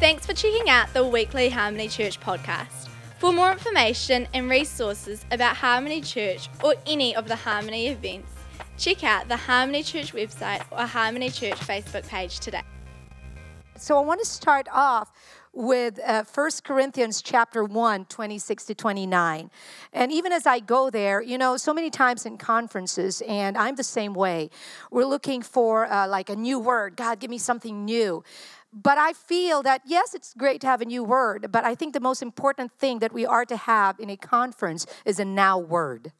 [0.00, 2.88] Thanks for checking out the weekly Harmony Church podcast.
[3.18, 8.32] For more information and resources about Harmony Church or any of the Harmony events,
[8.78, 12.62] check out the Harmony Church website or Harmony Church Facebook page today.
[13.76, 15.12] So I want to start off
[15.52, 19.50] with uh, 1 Corinthians chapter 1, 26 to 29.
[19.92, 23.74] And even as I go there, you know, so many times in conferences, and I'm
[23.74, 24.50] the same way,
[24.90, 26.96] we're looking for uh, like a new word.
[26.96, 28.22] God, give me something new.
[28.72, 31.92] But I feel that, yes, it's great to have a new word, but I think
[31.92, 35.58] the most important thing that we are to have in a conference is a now
[35.58, 36.12] word.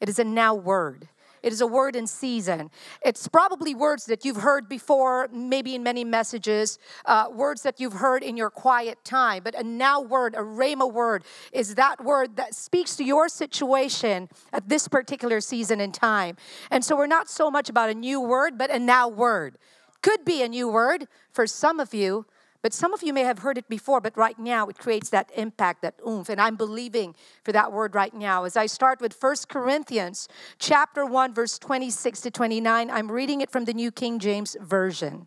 [0.00, 1.08] It is a now word.
[1.44, 2.70] It is a word in season.
[3.04, 7.92] It's probably words that you've heard before, maybe in many messages, uh, words that you've
[7.92, 9.42] heard in your quiet time.
[9.44, 14.30] But a now word, a rhema word, is that word that speaks to your situation
[14.54, 16.36] at this particular season in time.
[16.70, 19.58] And so we're not so much about a new word, but a now word.
[20.04, 22.26] Could be a new word for some of you,
[22.60, 25.30] but some of you may have heard it before, but right now it creates that
[25.34, 26.28] impact, that oomph.
[26.28, 28.44] And I'm believing for that word right now.
[28.44, 33.50] As I start with First Corinthians chapter 1, verse 26 to 29, I'm reading it
[33.50, 35.26] from the New King James Version.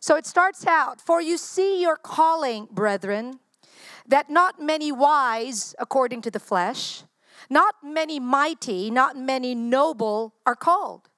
[0.00, 3.38] So it starts out For you see your calling, brethren,
[4.04, 7.04] that not many wise according to the flesh,
[7.48, 11.08] not many mighty, not many noble are called.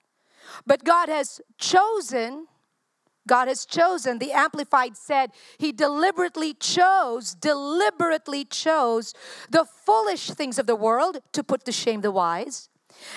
[0.65, 2.47] But God has chosen,
[3.27, 9.13] God has chosen, the Amplified said, He deliberately chose, deliberately chose
[9.51, 12.69] the foolish things of the world to put to shame the wise.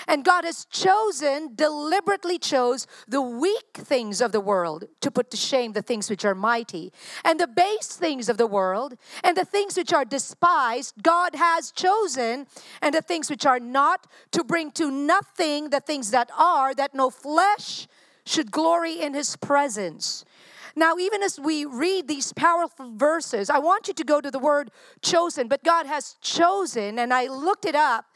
[0.06, 5.36] And God has chosen, deliberately chose the weak things of the world to put to
[5.36, 6.92] shame the things which are mighty.
[7.24, 11.70] And the base things of the world and the things which are despised, God has
[11.70, 12.46] chosen,
[12.82, 16.94] and the things which are not to bring to nothing the things that are, that
[16.94, 17.86] no flesh
[18.24, 20.24] should glory in his presence.
[20.76, 24.38] Now, even as we read these powerful verses, I want you to go to the
[24.38, 24.70] word
[25.02, 28.06] chosen, but God has chosen, and I looked it up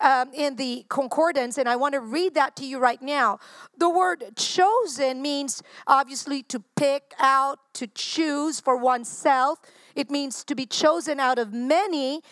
[0.00, 3.38] um, in the concordance, and I want to read that to you right now.
[3.76, 9.60] The word chosen means obviously to pick out, to choose for oneself.
[9.94, 12.22] It means to be chosen out of many.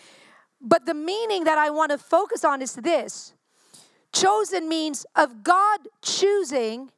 [0.59, 3.33] But the meaning that I want to focus on is this
[4.13, 6.91] chosen means of God choosing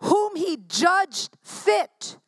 [0.00, 2.18] whom he judged fit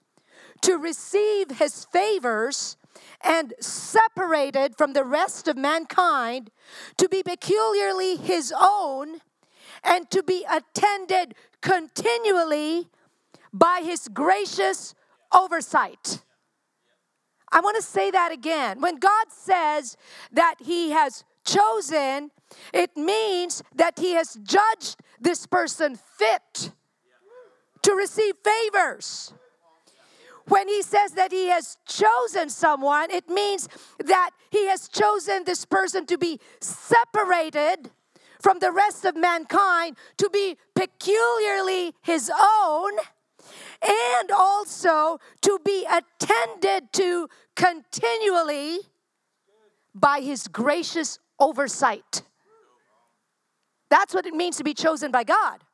[0.62, 2.76] to receive his favors
[3.22, 6.50] and separated from the rest of mankind
[6.96, 9.20] to be peculiarly his own
[9.82, 12.88] and to be attended continually
[13.52, 14.94] by his gracious
[15.32, 16.22] oversight.
[17.50, 18.80] I want to say that again.
[18.80, 19.96] When God says
[20.32, 22.30] that he has chosen,
[22.72, 26.72] it means that he has judged this person fit
[27.82, 29.32] to receive favors.
[30.48, 33.68] When he says that he has chosen someone, it means
[34.04, 37.90] that he has chosen this person to be separated
[38.40, 42.92] from the rest of mankind, to be peculiarly his own,
[43.82, 48.78] and also to be attended to continually
[49.94, 52.22] by his gracious oversight.
[53.90, 55.64] That's what it means to be chosen by God.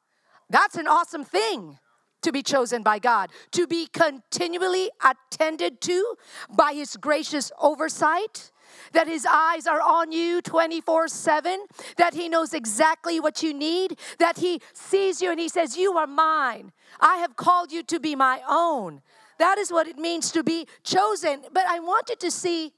[0.51, 1.79] That's an awesome thing
[2.25, 6.17] to be chosen by God, to be continually attended to
[6.51, 8.51] by His gracious oversight.
[8.93, 13.99] That his eyes are on you 24 7, that he knows exactly what you need,
[14.19, 16.73] that he sees you and he says, You are mine.
[16.99, 19.03] I have called you to be my own.
[19.39, 21.43] That is what it means to be chosen.
[21.53, 22.73] But I wanted to see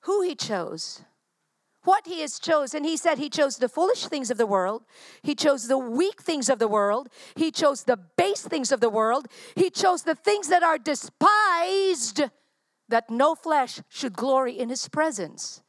[0.00, 1.04] who he chose
[1.84, 2.84] what he has chosen.
[2.84, 4.84] He said he chose the foolish things of the world,
[5.22, 8.90] he chose the weak things of the world, he chose the base things of the
[8.90, 12.22] world, he chose the things that are despised,
[12.88, 15.62] that no flesh should glory in his presence.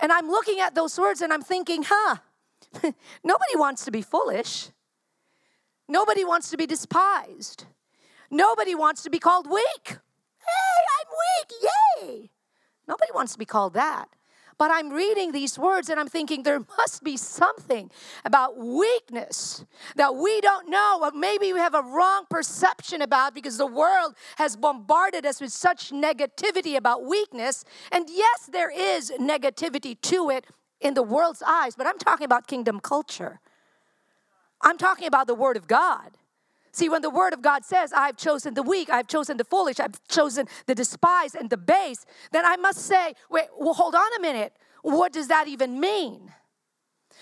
[0.00, 2.16] And I'm looking at those words and I'm thinking, huh,
[3.24, 4.70] nobody wants to be foolish.
[5.88, 7.66] Nobody wants to be despised.
[8.30, 9.86] Nobody wants to be called weak.
[9.86, 12.30] Hey, I'm weak, yay!
[12.88, 14.08] Nobody wants to be called that.
[14.58, 17.90] But I'm reading these words and I'm thinking there must be something
[18.24, 19.64] about weakness
[19.96, 24.14] that we don't know, or maybe we have a wrong perception about because the world
[24.36, 27.64] has bombarded us with such negativity about weakness.
[27.90, 30.46] And yes, there is negativity to it
[30.80, 33.40] in the world's eyes, but I'm talking about kingdom culture.
[34.60, 36.16] I'm talking about the Word of God.
[36.74, 39.78] See, when the word of God says, I've chosen the weak, I've chosen the foolish,
[39.78, 44.12] I've chosen the despised and the base, then I must say, wait, well, hold on
[44.18, 44.54] a minute.
[44.82, 46.32] What does that even mean?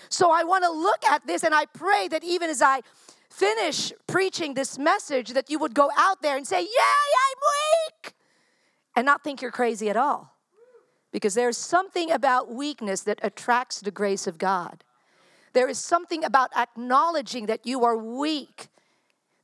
[0.09, 2.81] So I want to look at this and I pray that even as I
[3.29, 7.37] finish preaching this message, that you would go out there and say, Yay, I'm
[8.07, 8.13] weak.
[8.95, 10.35] and not think you're crazy at all.
[11.11, 14.83] Because there's something about weakness that attracts the grace of God.
[15.53, 18.69] There is something about acknowledging that you are weak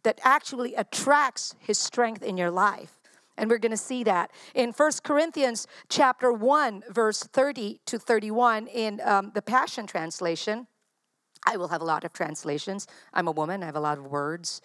[0.03, 2.99] that actually attracts his strength in your life.
[3.37, 8.67] And we're going to see that in First Corinthians chapter 1 verse 30 to 31
[8.67, 10.67] in um, the Passion translation.
[11.45, 12.85] I will have a lot of translations.
[13.13, 14.61] I'm a woman, I have a lot of words.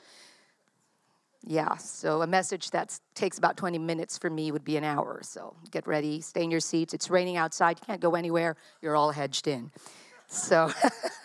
[1.46, 5.20] Yeah, so a message that takes about 20 minutes for me would be an hour.
[5.22, 6.94] So get ready, stay in your seats.
[6.94, 9.70] It's raining outside, you can't go anywhere, you're all hedged in.
[10.26, 10.72] So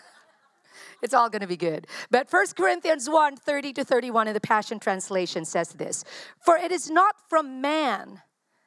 [1.02, 1.86] it's all going to be good.
[2.10, 6.04] But 1 Corinthians 1 30 to 31 in the Passion Translation says this
[6.44, 8.22] For it is not from man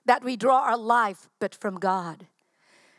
[0.06, 2.28] that we draw our life, but from God.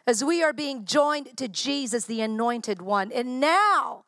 [0.07, 4.05] As we are being joined to Jesus, the anointed one, and now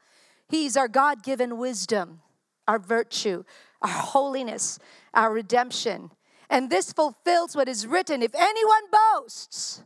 [0.49, 2.21] he's our God given wisdom,
[2.69, 3.45] our virtue,
[3.81, 4.79] our holiness,
[5.15, 6.11] our redemption.
[6.51, 8.85] And this fulfills what is written if anyone
[9.15, 9.83] boasts,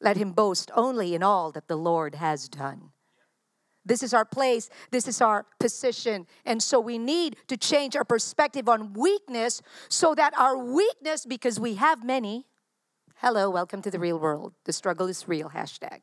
[0.00, 2.90] let him boast only in all that the Lord has done.
[3.86, 6.26] This is our place, this is our position.
[6.44, 11.60] And so we need to change our perspective on weakness so that our weakness, because
[11.60, 12.46] we have many,
[13.16, 14.54] hello, welcome to the real world.
[14.64, 16.00] The struggle is real, hashtag.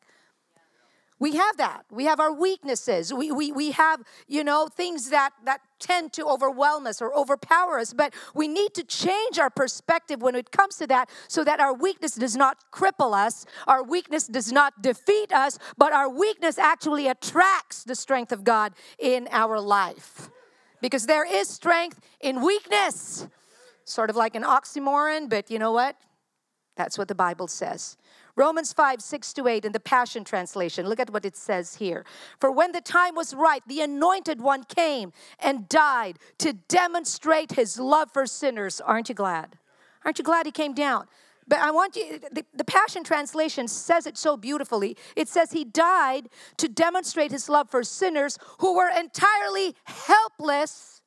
[1.22, 1.86] We have that.
[1.92, 3.14] We have our weaknesses.
[3.14, 7.78] We, we, we have, you know, things that, that tend to overwhelm us or overpower
[7.78, 7.94] us.
[7.94, 11.76] But we need to change our perspective when it comes to that so that our
[11.76, 17.08] weakness does not cripple us, our weakness does not defeat us, but our weakness actually
[17.08, 20.32] attracts the strength of God in our life.
[20.82, 23.28] Because there is strength in weakness.
[23.86, 25.98] Sort of like an oxymoron, but you know what?
[26.76, 27.96] That's what the Bible says.
[28.36, 30.88] Romans 5, 6 to 8 in the Passion Translation.
[30.88, 32.06] Look at what it says here.
[32.40, 37.80] For when the time was right, the anointed one came and died to demonstrate his
[37.80, 38.82] love for sinners.
[38.82, 39.58] Aren't you glad?
[40.06, 41.08] Aren't you glad he came down?
[41.48, 44.96] But I want you, the, the, Passion Translation says it so beautifully.
[45.16, 51.02] It says he died to demonstrate his love for sinners who were entirely helpless,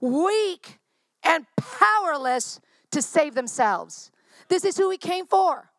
[0.00, 0.78] weak,
[1.24, 2.60] and powerless
[2.92, 4.10] to save themselves.
[4.48, 5.69] This is who he came for.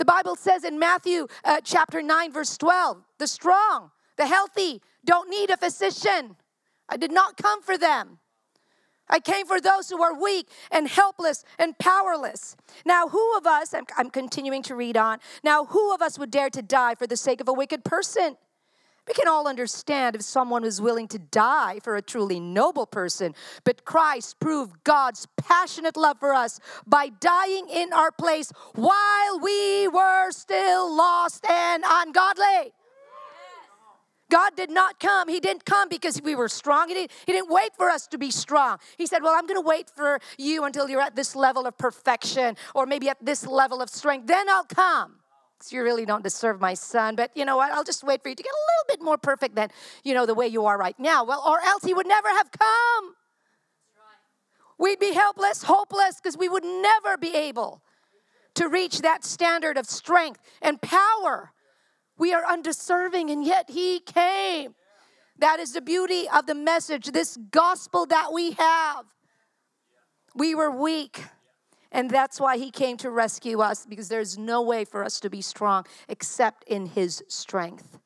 [0.00, 5.28] The Bible says in Matthew uh, chapter 9, verse 12, the strong, the healthy don't
[5.28, 6.36] need a physician.
[6.88, 8.18] I did not come for them.
[9.10, 12.56] I came for those who are weak and helpless and powerless.
[12.86, 16.30] Now, who of us, I'm, I'm continuing to read on, now, who of us would
[16.30, 18.38] dare to die for the sake of a wicked person?
[19.06, 23.34] We can all understand if someone was willing to die for a truly noble person,
[23.64, 29.88] but Christ proved God's passionate love for us by dying in our place while we
[29.88, 32.72] were still lost and ungodly.
[34.30, 35.28] God did not come.
[35.28, 36.88] He didn't come because we were strong.
[36.88, 38.78] He didn't, he didn't wait for us to be strong.
[38.96, 41.76] He said, Well, I'm going to wait for you until you're at this level of
[41.76, 44.28] perfection or maybe at this level of strength.
[44.28, 45.19] Then I'll come
[45.70, 47.72] you really don't deserve my son, but you know what?
[47.72, 49.68] I'll just wait for you to get a little bit more perfect than,
[50.02, 51.24] you know, the way you are right now.
[51.24, 53.14] Well, or else he would never have come.
[54.78, 57.82] We'd be helpless, hopeless, because we would never be able
[58.54, 61.52] to reach that standard of strength and power.
[62.16, 64.74] We are undeserving, and yet he came.
[65.38, 69.04] That is the beauty of the message, this gospel that we have.
[70.34, 71.24] We were weak
[71.92, 75.30] and that's why he came to rescue us, because there's no way for us to
[75.30, 77.98] be strong except in his strength.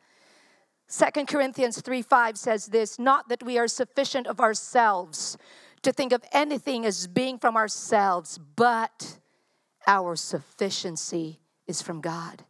[0.87, 5.37] Second Corinthians 3 5 says this not that we are sufficient of ourselves
[5.83, 9.19] to think of anything as being from ourselves, but
[9.87, 12.45] our sufficiency is from God.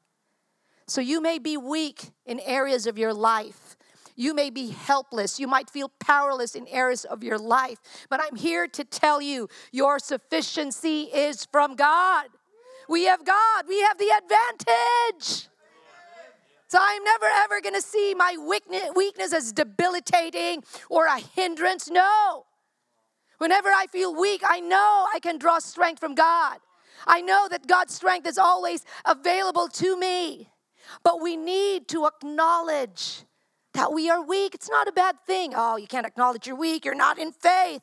[0.87, 3.77] So you may be weak in areas of your life,
[4.17, 5.41] you may be helpless.
[5.41, 7.79] You might feel powerless in areas of your life.
[8.09, 12.27] But I'm here to tell you your sufficiency is from God.
[12.89, 15.49] We have God, we have the advantage.
[16.69, 18.37] So I'm never ever going to see my
[18.95, 21.89] weakness as debilitating or a hindrance.
[21.89, 22.47] No.
[23.39, 26.59] Whenever I feel weak, I know I can draw strength from God.
[27.07, 30.49] I know that God's strength is always available to me.
[31.03, 33.25] But we need to acknowledge
[33.75, 34.55] that we are weak.
[34.55, 35.53] It's not a bad thing.
[35.55, 36.85] Oh, you can't acknowledge you're weak.
[36.85, 37.83] You're not in faith.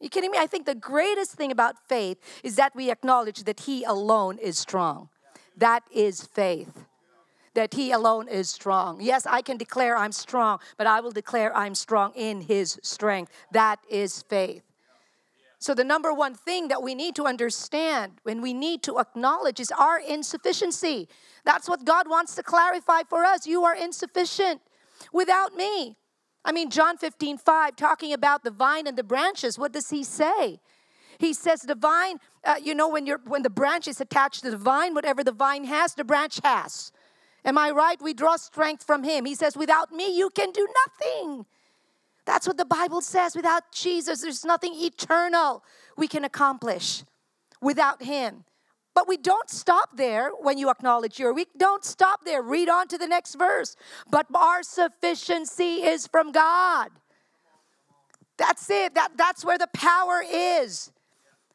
[0.00, 0.38] Are you kidding me?
[0.38, 4.58] I think the greatest thing about faith is that we acknowledge that He alone is
[4.58, 5.08] strong.
[5.56, 6.86] That is faith.
[7.54, 9.00] That He alone is strong.
[9.00, 13.32] Yes, I can declare I'm strong, but I will declare I'm strong in His strength.
[13.52, 14.62] That is faith.
[15.58, 19.60] So, the number one thing that we need to understand when we need to acknowledge
[19.60, 21.06] is our insufficiency.
[21.44, 23.46] That's what God wants to clarify for us.
[23.46, 24.62] You are insufficient
[25.12, 25.96] without me.
[26.44, 30.02] I mean, John 15, 5, talking about the vine and the branches, what does he
[30.02, 30.60] say?
[31.18, 34.50] He says the vine, uh, you know, when you're when the branch is attached to
[34.50, 36.92] the vine, whatever the vine has, the branch has.
[37.44, 38.00] Am I right?
[38.00, 39.26] We draw strength from him.
[39.26, 41.46] He says, without me, you can do nothing.
[42.26, 43.34] That's what the Bible says.
[43.34, 45.62] Without Jesus, there's nothing eternal
[45.96, 47.02] we can accomplish
[47.60, 48.44] without him.
[49.00, 51.48] But we don't stop there when you acknowledge your weak.
[51.56, 52.42] Don't stop there.
[52.42, 53.74] Read on to the next verse.
[54.10, 56.90] But our sufficiency is from God.
[58.36, 58.94] That's it.
[58.94, 60.92] That, that's where the power is.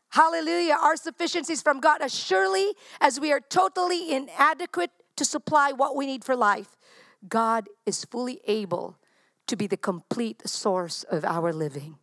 [0.10, 0.76] Hallelujah.
[0.82, 2.02] Our sufficiency is from God.
[2.02, 6.76] As surely as we are totally inadequate to supply what we need for life,
[7.30, 8.98] God is fully able
[9.46, 12.00] to be the complete source of our living.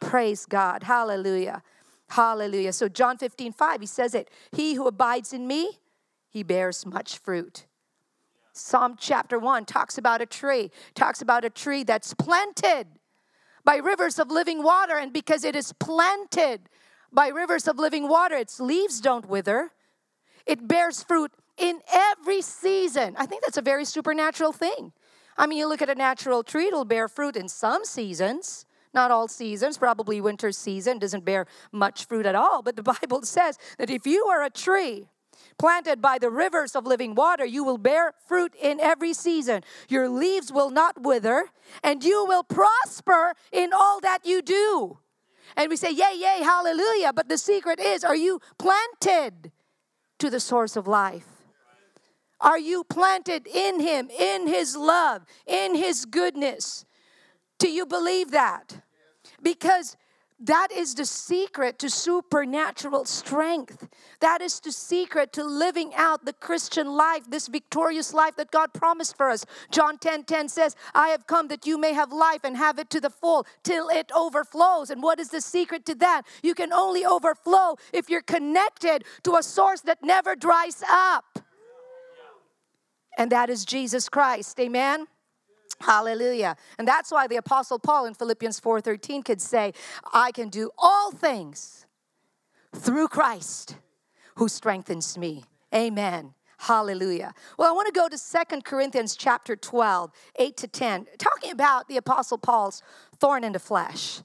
[0.00, 0.84] Praise God.
[0.84, 1.64] Hallelujah.
[2.08, 2.72] Hallelujah.
[2.72, 5.78] So, John 15, 5, he says it He who abides in me,
[6.28, 7.66] he bears much fruit.
[8.52, 12.86] Psalm chapter 1 talks about a tree, talks about a tree that's planted
[13.64, 14.96] by rivers of living water.
[14.96, 16.68] And because it is planted
[17.12, 19.70] by rivers of living water, its leaves don't wither,
[20.44, 23.14] it bears fruit in every season.
[23.16, 24.92] I think that's a very supernatural thing.
[25.36, 29.10] I mean, you look at a natural tree, it'll bear fruit in some seasons, not
[29.10, 29.78] all seasons.
[29.78, 32.62] Probably winter season doesn't bear much fruit at all.
[32.62, 35.08] But the Bible says that if you are a tree,
[35.58, 39.62] planted by the rivers of living water, you will bear fruit in every season.
[39.88, 41.46] Your leaves will not wither,
[41.82, 44.98] and you will prosper in all that you do.
[45.56, 47.12] And we say, Yay, yay, hallelujah.
[47.12, 49.52] But the secret is, are you planted
[50.18, 51.26] to the source of life?
[52.40, 56.84] Are you planted in Him, in His love, in His goodness?
[57.58, 58.80] Do you believe that?
[59.42, 59.96] Because
[60.40, 63.88] that is the secret to supernatural strength.
[64.20, 68.72] That is the secret to living out the Christian life, this victorious life that God
[68.72, 69.44] promised for us.
[69.72, 72.88] John 10 10 says, I have come that you may have life and have it
[72.90, 74.90] to the full till it overflows.
[74.90, 76.22] And what is the secret to that?
[76.42, 81.40] You can only overflow if you're connected to a source that never dries up
[83.18, 84.58] and that is Jesus Christ.
[84.60, 85.08] Amen.
[85.80, 86.56] Hallelujah.
[86.78, 89.72] And that's why the apostle Paul in Philippians 4:13 could say,
[90.12, 91.86] "I can do all things
[92.74, 93.76] through Christ
[94.36, 95.44] who strengthens me."
[95.74, 96.34] Amen.
[96.58, 97.34] Hallelujah.
[97.56, 101.86] Well, I want to go to Second Corinthians chapter 12, 8 to 10, talking about
[101.86, 102.82] the apostle Paul's
[103.18, 104.22] thorn in the flesh.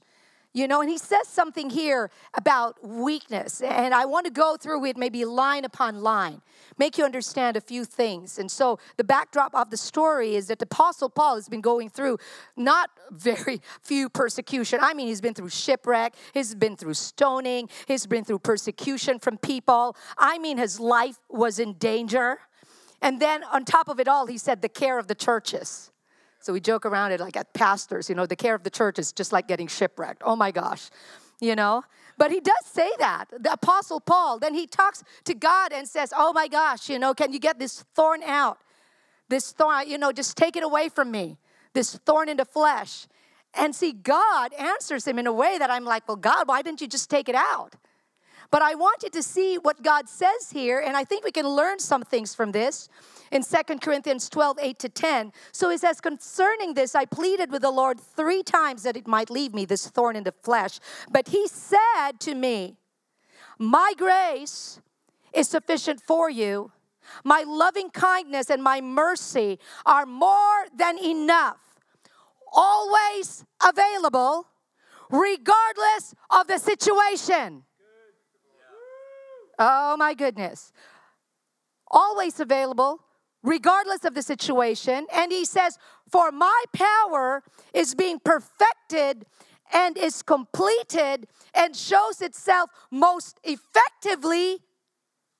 [0.56, 3.60] You know, and he says something here about weakness.
[3.60, 6.42] And I want to go through it maybe line upon line,
[6.78, 8.38] make you understand a few things.
[8.38, 11.88] And so the backdrop of the story is that the Apostle Paul has been going
[11.90, 12.18] through
[12.56, 14.78] not very few persecution.
[14.80, 19.38] I mean, he's been through shipwreck, he's been through stoning, he's been through persecution from
[19.38, 19.96] people.
[20.16, 22.38] I mean, his life was in danger.
[23.02, 25.90] And then on top of it all, he said the care of the churches.
[26.44, 28.98] So we joke around it like at pastors, you know, the care of the church
[28.98, 30.20] is just like getting shipwrecked.
[30.22, 30.90] Oh my gosh,
[31.40, 31.84] you know?
[32.18, 33.30] But he does say that.
[33.40, 37.14] The Apostle Paul, then he talks to God and says, Oh my gosh, you know,
[37.14, 38.58] can you get this thorn out?
[39.30, 41.38] This thorn, you know, just take it away from me.
[41.72, 43.06] This thorn in the flesh.
[43.54, 46.82] And see, God answers him in a way that I'm like, Well, God, why didn't
[46.82, 47.74] you just take it out?
[48.50, 51.48] But I want you to see what God says here, and I think we can
[51.48, 52.88] learn some things from this
[53.30, 55.32] in Second Corinthians 12, 8 to 10.
[55.52, 59.30] So he says, Concerning this, I pleaded with the Lord three times that it might
[59.30, 60.78] leave me, this thorn in the flesh.
[61.10, 62.76] But he said to me,
[63.58, 64.80] My grace
[65.32, 66.70] is sufficient for you.
[67.22, 71.58] My loving kindness and my mercy are more than enough,
[72.52, 74.46] always available,
[75.10, 77.64] regardless of the situation.
[79.58, 80.72] Oh my goodness.
[81.90, 83.00] Always available,
[83.42, 85.06] regardless of the situation.
[85.14, 85.78] And he says,
[86.10, 87.42] For my power
[87.72, 89.26] is being perfected
[89.72, 94.58] and is completed and shows itself most effectively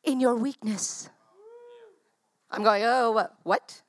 [0.03, 1.09] in your weakness.
[2.51, 3.83] I'm going, oh, what?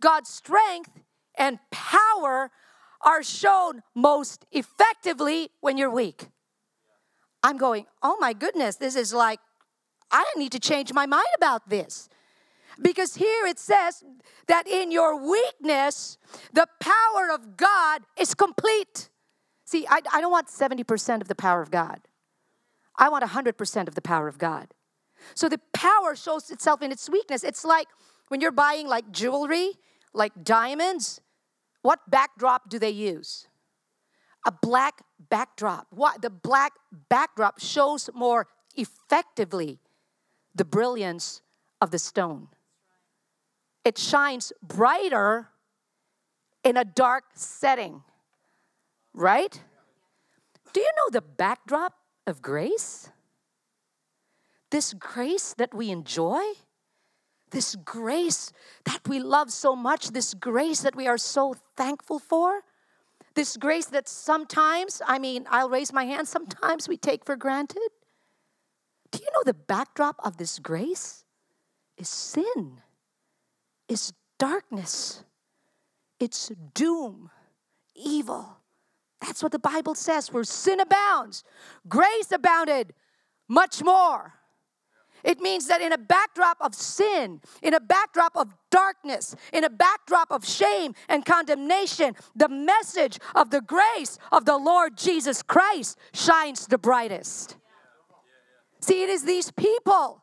[0.00, 0.90] God's strength
[1.36, 2.50] and power
[3.00, 6.28] are shown most effectively when you're weak.
[7.42, 9.40] I'm going, oh my goodness, this is like,
[10.10, 12.08] I need to change my mind about this.
[12.80, 14.04] Because here it says
[14.46, 16.18] that in your weakness,
[16.52, 19.10] the power of God is complete.
[19.64, 22.00] See, I, I don't want 70% of the power of God,
[22.96, 24.68] I want 100% of the power of God.
[25.34, 27.42] So the power shows itself in its weakness.
[27.44, 27.88] It's like
[28.28, 29.72] when you're buying like jewelry,
[30.12, 31.20] like diamonds,
[31.82, 33.48] what backdrop do they use?
[34.46, 35.86] A black backdrop.
[35.90, 36.72] What the black
[37.08, 38.46] backdrop shows more
[38.76, 39.78] effectively
[40.54, 41.42] the brilliance
[41.80, 42.48] of the stone
[43.88, 45.48] it shines brighter
[46.62, 48.02] in a dark setting,
[49.14, 49.62] right?
[50.74, 51.94] Do you know the backdrop
[52.26, 53.10] of grace?
[54.70, 56.42] This grace that we enjoy?
[57.50, 58.52] This grace
[58.84, 62.60] that we love so much, this grace that we are so thankful for?
[63.34, 67.88] This grace that sometimes, I mean, I'll raise my hand, sometimes we take for granted.
[69.10, 71.24] Do you know the backdrop of this grace
[71.96, 72.80] is sin,
[73.88, 75.24] is darkness,
[76.20, 77.30] it's doom,
[77.94, 78.58] evil.
[79.20, 80.32] That's what the Bible says.
[80.32, 81.42] Where sin abounds,
[81.88, 82.94] grace abounded
[83.48, 84.34] much more.
[85.24, 89.70] It means that in a backdrop of sin, in a backdrop of darkness, in a
[89.70, 95.98] backdrop of shame and condemnation, the message of the grace of the Lord Jesus Christ
[96.12, 97.56] shines the brightest.
[98.80, 100.22] See, it is these people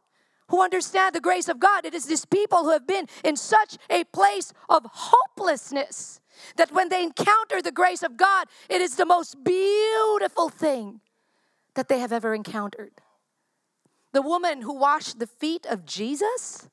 [0.50, 1.86] who understand the grace of God.
[1.86, 6.22] It is these people who have been in such a place of hopelessness
[6.58, 11.02] that when they encounter the grace of God, it is the most beautiful thing
[11.76, 12.92] that they have ever encountered.
[14.16, 16.70] The woman who washed the feet of Jesus,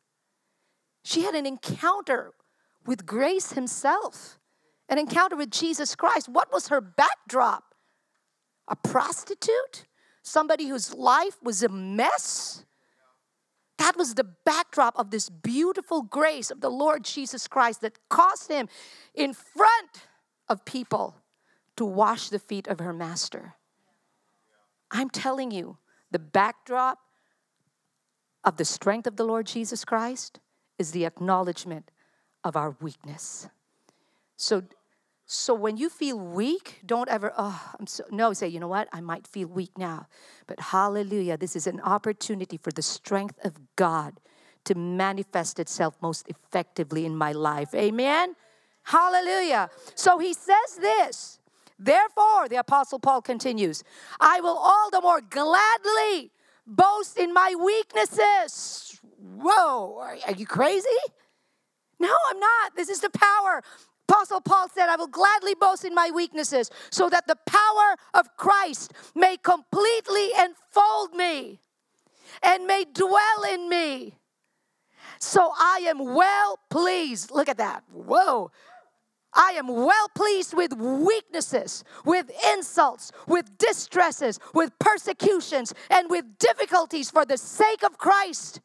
[1.03, 2.35] she had an encounter
[2.87, 4.39] with grace himself,
[4.89, 6.29] an encounter with Jesus Christ.
[6.29, 7.75] What was her backdrop?
[8.69, 9.87] A prostitute?
[10.23, 12.65] Somebody whose life was a mess?
[13.77, 18.53] That was the backdrop of this beautiful grace of the Lord Jesus Christ that caused
[18.53, 18.69] him
[19.17, 20.07] in front
[20.49, 21.17] of people
[21.77, 23.55] to wash the feet of her master.
[24.93, 25.79] I'm telling you,
[26.13, 27.01] the backdrop
[28.45, 30.41] of the strength of the Lord Jesus Christ
[30.79, 31.91] is the acknowledgement
[32.45, 33.49] of our weakness.
[34.37, 34.65] So,
[35.27, 38.89] so when you feel weak, don't ever, oh, I'm so, no, say, you know what,
[38.93, 40.07] I might feel weak now.
[40.47, 44.21] But hallelujah, this is an opportunity for the strength of God
[44.65, 47.75] to manifest itself most effectively in my life.
[47.75, 48.35] Amen?
[48.85, 49.71] Hallelujah.
[49.95, 51.39] So he says this.
[51.79, 53.83] Therefore, the Apostle Paul continues,
[54.21, 56.31] I will all the more gladly
[56.66, 59.00] boast in my weaknesses.
[59.19, 60.89] Whoa, are you crazy?
[61.99, 62.76] No, I'm not.
[62.76, 63.63] This is the power.
[64.08, 68.37] Apostle Paul said, I will gladly boast in my weaknesses so that the power of
[68.37, 71.60] Christ may completely enfold me
[72.43, 74.19] and may dwell in me.
[75.19, 77.30] So I am well pleased.
[77.30, 77.84] Look at that.
[77.93, 78.50] Whoa.
[79.34, 87.10] I am well pleased with weaknesses, with insults, with distresses, with persecutions, and with difficulties
[87.10, 88.60] for the sake of Christ.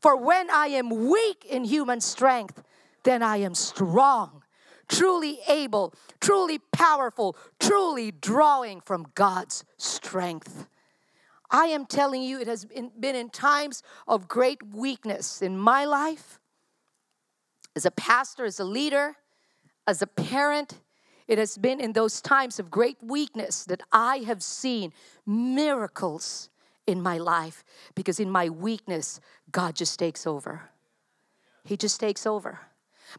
[0.00, 2.62] For when I am weak in human strength,
[3.04, 4.42] then I am strong,
[4.88, 10.66] truly able, truly powerful, truly drawing from God's strength.
[11.50, 16.38] I am telling you, it has been in times of great weakness in my life,
[17.74, 19.16] as a pastor, as a leader
[19.86, 20.80] as a parent,
[21.28, 24.92] it has been in those times of great weakness that I have seen
[25.26, 26.48] miracles
[26.86, 27.64] in my life
[27.94, 30.70] because in my weakness, God just takes over.
[31.64, 32.60] He just takes over.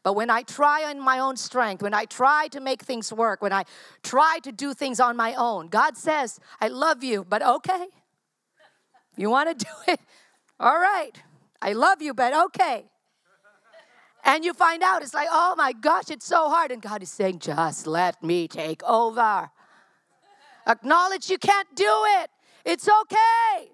[0.02, 3.42] But when I try on my own strength, when I try to make things work,
[3.42, 3.64] when I
[4.02, 7.88] try to do things on my own, God says, I love you, but okay.
[9.16, 10.00] You want to do it?
[10.60, 11.12] All right.
[11.62, 12.86] I love you, but okay.
[14.24, 16.72] And you find out, it's like, oh my gosh, it's so hard.
[16.72, 19.50] And God is saying, just let me take over.
[20.66, 22.30] Acknowledge you can't do it.
[22.64, 23.72] It's okay.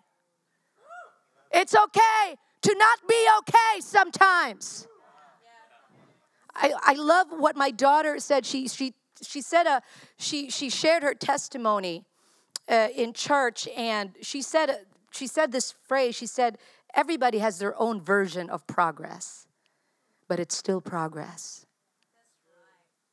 [1.52, 4.88] It's okay to not be okay sometimes.
[6.56, 8.44] I, I love what my daughter said.
[8.44, 9.84] She, she, she said a,
[10.18, 12.06] she, she shared her testimony
[12.68, 16.16] uh, in church and she said, she said this phrase.
[16.16, 16.58] She said,
[16.96, 19.46] everybody has their own version of progress
[20.30, 21.66] but it's still progress.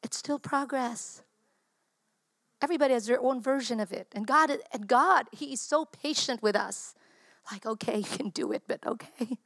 [0.05, 1.23] It's still progress.
[2.63, 4.07] Everybody has their own version of it.
[4.15, 6.95] And God, and God, He is so patient with us.
[7.51, 9.39] Like, okay, you can do it, but okay,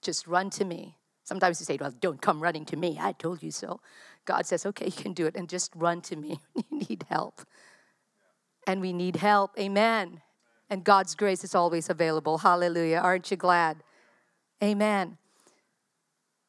[0.00, 0.96] just run to me.
[1.24, 2.98] Sometimes you say, well, don't come running to me.
[3.00, 3.80] I told you so.
[4.24, 6.40] God says, okay, you can do it, and just run to me.
[6.54, 7.42] you need help.
[8.66, 9.58] And we need help.
[9.58, 10.22] Amen.
[10.70, 12.38] And God's grace is always available.
[12.38, 12.98] Hallelujah.
[12.98, 13.82] Aren't you glad?
[14.62, 15.18] Amen.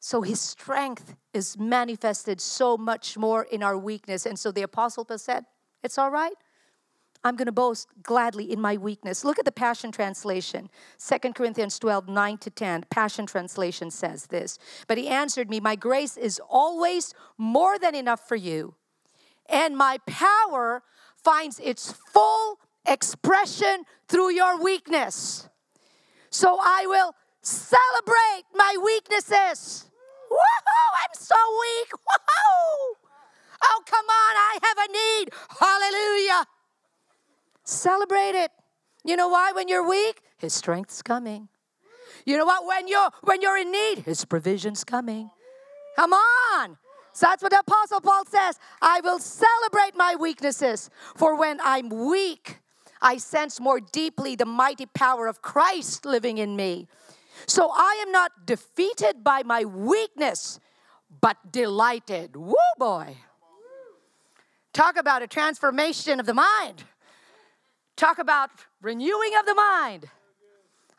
[0.00, 4.26] So his strength is manifested so much more in our weakness.
[4.26, 5.44] And so the apostle said,
[5.82, 6.34] It's all right.
[7.24, 9.24] I'm going to boast gladly in my weakness.
[9.24, 10.70] Look at the Passion Translation,
[11.04, 12.84] 2 Corinthians 12, 9 to 10.
[12.90, 18.26] Passion Translation says this But he answered me, My grace is always more than enough
[18.28, 18.76] for you,
[19.48, 20.82] and my power
[21.16, 25.48] finds its full expression through your weakness.
[26.30, 29.87] So I will celebrate my weaknesses
[30.30, 30.90] Woohoo!
[31.02, 31.90] I'm so weak.
[31.92, 32.94] Woohoo!
[33.64, 35.30] Oh, come on, I have a need.
[35.58, 36.46] Hallelujah.
[37.64, 38.50] Celebrate it.
[39.04, 39.52] You know why?
[39.52, 41.48] When you're weak, His strength's coming.
[42.24, 42.66] You know what?
[42.66, 45.30] When you're when you're in need, His provision's coming.
[45.96, 46.78] Come on.
[47.12, 48.58] So that's what the Apostle Paul says.
[48.80, 52.60] I will celebrate my weaknesses, for when I'm weak,
[53.02, 56.86] I sense more deeply the mighty power of Christ living in me.
[57.46, 60.60] So I am not defeated by my weakness,
[61.20, 62.36] but delighted.
[62.36, 63.16] Woo, boy.
[64.72, 66.84] Talk about a transformation of the mind.
[67.96, 70.08] Talk about renewing of the mind.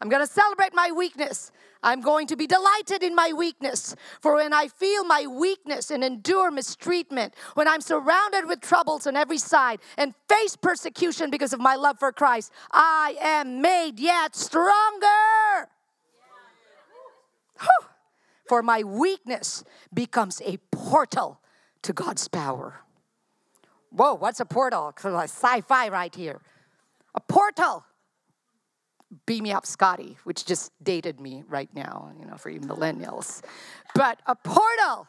[0.01, 1.51] I'm going to celebrate my weakness.
[1.81, 3.95] I'm going to be delighted in my weakness.
[4.21, 9.15] For when I feel my weakness and endure mistreatment, when I'm surrounded with troubles on
[9.15, 14.35] every side and face persecution because of my love for Christ, I am made yet
[14.35, 15.69] stronger.
[18.47, 21.39] For my weakness becomes a portal
[21.83, 22.81] to God's power.
[23.91, 24.93] Whoa, what's a portal?
[25.03, 26.41] Like sci-fi right here.
[27.13, 27.85] A portal.
[29.25, 33.41] Beam me up, Scotty, which just dated me right now, you know, for you millennials.
[33.95, 35.07] But a portal,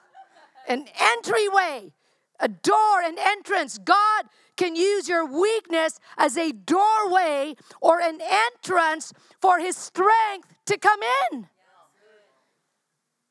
[0.69, 0.87] an
[1.17, 1.93] entryway,
[2.41, 3.79] a door, an entrance.
[3.79, 4.25] God
[4.57, 11.01] can use your weakness as a doorway or an entrance for His strength to come
[11.33, 11.49] in.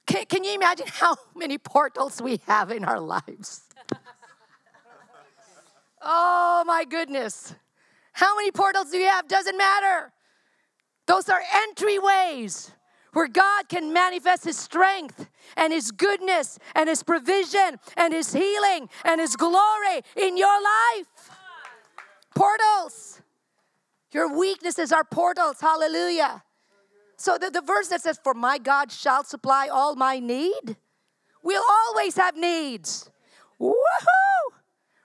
[0.10, 3.62] Can, can you imagine how many portals we have in our lives?
[6.02, 7.54] oh my goodness.
[8.14, 9.28] How many portals do you have?
[9.28, 10.12] Doesn't matter.
[11.06, 12.72] Those are entryways
[13.14, 18.90] where God can manifest His strength and His goodness and His provision and His healing
[19.06, 21.30] and His glory in your life.
[22.36, 23.22] Portals.
[24.12, 25.62] Your weaknesses are portals.
[25.62, 26.42] Hallelujah.
[27.20, 30.78] So the, the verse that says, For my God shall supply all my need,
[31.44, 33.12] we'll always have needs.
[33.60, 33.74] Woohoo!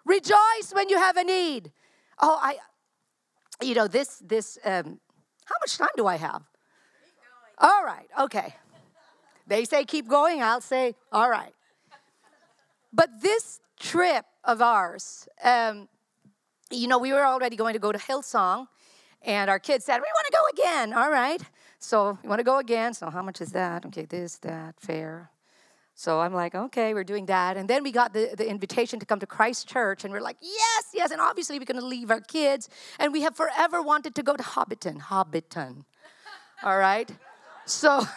[0.04, 1.72] Rejoice when you have a need.
[2.20, 2.58] Oh, I,
[3.60, 5.00] you know, this, this, um,
[5.44, 6.42] how much time do I have?
[7.58, 8.54] All right, okay.
[9.48, 11.52] They say keep going, I'll say, all right.
[12.92, 15.88] But this trip of ours, um,
[16.70, 18.68] you know, we were already going to go to Hillsong,
[19.22, 20.92] and our kids said, We want to go again.
[20.92, 21.42] All right.
[21.84, 22.94] So you want to go again?
[22.94, 23.84] So how much is that?
[23.84, 25.30] Okay, this, that, fair.
[25.94, 27.58] So I'm like, okay, we're doing that.
[27.58, 30.38] And then we got the, the invitation to come to Christ Church, and we're like,
[30.40, 31.10] yes, yes.
[31.10, 32.70] And obviously, we're going to leave our kids.
[32.98, 34.98] And we have forever wanted to go to Hobbiton.
[34.98, 35.84] Hobbiton.
[36.62, 37.10] All right?
[37.66, 38.06] So.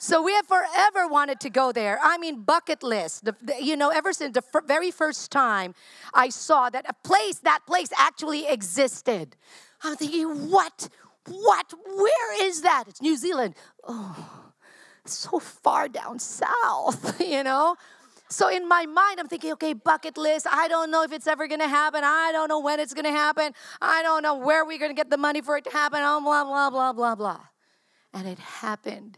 [0.00, 1.98] So we have forever wanted to go there.
[2.00, 3.24] I mean, bucket list.
[3.24, 5.74] The, the, you know, ever since the very first time
[6.14, 9.34] I saw that a place, that place actually existed.
[9.82, 10.88] I'm thinking, what?
[11.26, 11.72] What?
[11.84, 12.84] Where is that?
[12.88, 13.54] It's New Zealand.
[13.86, 14.52] Oh,
[15.04, 17.76] so far down south, you know?
[18.30, 20.46] So in my mind, I'm thinking, okay, bucket list.
[20.50, 22.02] I don't know if it's ever going to happen.
[22.04, 23.54] I don't know when it's going to happen.
[23.80, 26.00] I don't know where we're going to get the money for it to happen.
[26.02, 27.40] Oh, blah, blah, blah, blah, blah.
[28.12, 29.16] And it happened.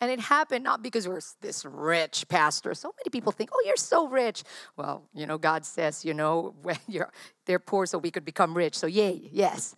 [0.00, 2.74] And it happened not because we're this rich pastor.
[2.74, 4.42] So many people think, oh, you're so rich.
[4.76, 7.12] Well, you know, God says, you know, when you're,
[7.46, 8.76] they're poor so we could become rich.
[8.76, 9.76] So, yay, yes.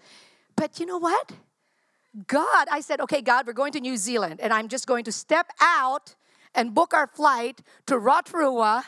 [0.56, 1.32] But you know what?
[2.26, 5.12] God, I said, okay, God, we're going to New Zealand, and I'm just going to
[5.12, 6.14] step out
[6.54, 8.84] and book our flight to Rotorua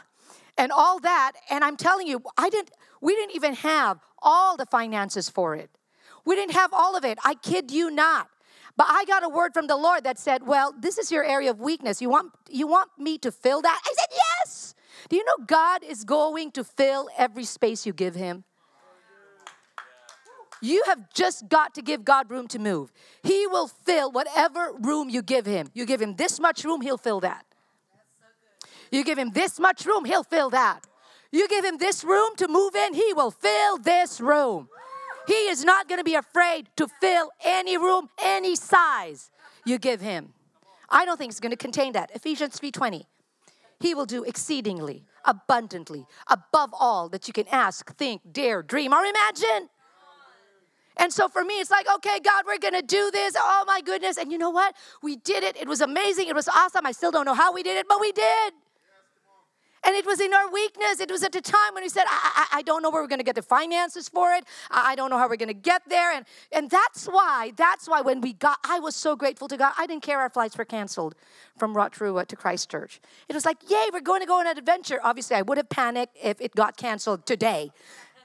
[0.56, 1.32] and all that.
[1.50, 5.70] And I'm telling you, I didn't, we didn't even have all the finances for it.
[6.24, 7.18] We didn't have all of it.
[7.24, 8.28] I kid you not.
[8.76, 11.50] But I got a word from the Lord that said, Well, this is your area
[11.50, 12.02] of weakness.
[12.02, 13.80] You want, you want me to fill that?
[13.84, 14.74] I said, Yes.
[15.08, 18.44] Do you know God is going to fill every space you give Him?
[20.62, 22.92] You have just got to give God room to move.
[23.22, 25.70] He will fill whatever room you give Him.
[25.74, 27.44] You give Him this much room, He'll fill that.
[28.90, 30.86] You give Him this much room, He'll fill that.
[31.32, 34.68] You give Him this room to move in, He will fill this room.
[35.26, 39.30] He is not going to be afraid to fill any room, any size
[39.64, 40.32] you give Him.
[40.88, 42.10] I don't think it's going to contain that.
[42.14, 43.04] Ephesians 3:20.
[43.78, 49.04] He will do exceedingly, abundantly, above all that you can ask, think, dare, dream, or
[49.04, 49.68] imagine.
[50.96, 53.34] And so for me, it's like, okay, God, we're gonna do this.
[53.36, 54.16] Oh my goodness.
[54.16, 54.74] And you know what?
[55.02, 55.56] We did it.
[55.56, 56.28] It was amazing.
[56.28, 56.86] It was awesome.
[56.86, 58.52] I still don't know how we did it, but we did.
[59.86, 60.98] And it was in our weakness.
[60.98, 63.08] It was at the time when we said, I, I, I don't know where we're
[63.08, 64.44] going to get the finances for it.
[64.68, 66.12] I, I don't know how we're going to get there.
[66.12, 69.74] And, and that's why, that's why when we got, I was so grateful to God.
[69.78, 71.14] I didn't care our flights were canceled
[71.56, 73.00] from Rotorua uh, to Christchurch.
[73.28, 74.98] It was like, yay, we're going to go on an adventure.
[75.04, 77.70] Obviously, I would have panicked if it got canceled today.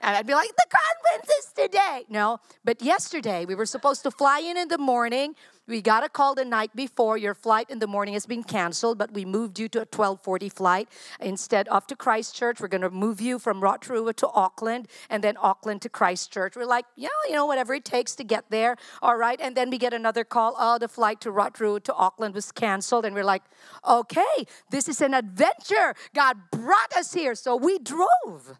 [0.02, 2.06] And I'd be like, the conference is today.
[2.10, 5.36] No, but yesterday we were supposed to fly in in the morning.
[5.68, 7.18] We got a call the night before.
[7.18, 10.50] Your flight in the morning has been canceled, but we moved you to a 1240
[10.50, 12.60] flight instead of to Christchurch.
[12.60, 16.56] We're going to move you from Rotorua to Auckland and then Auckland to Christchurch.
[16.56, 18.76] We're like, yeah, you know, whatever it takes to get there.
[19.02, 19.40] All right.
[19.40, 20.56] And then we get another call.
[20.58, 23.06] Oh, the flight to Rotorua to Auckland was canceled.
[23.06, 23.44] And we're like,
[23.88, 25.94] okay, this is an adventure.
[26.16, 27.36] God brought us here.
[27.36, 28.58] So we drove.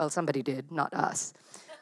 [0.00, 1.34] Well, somebody did, not us.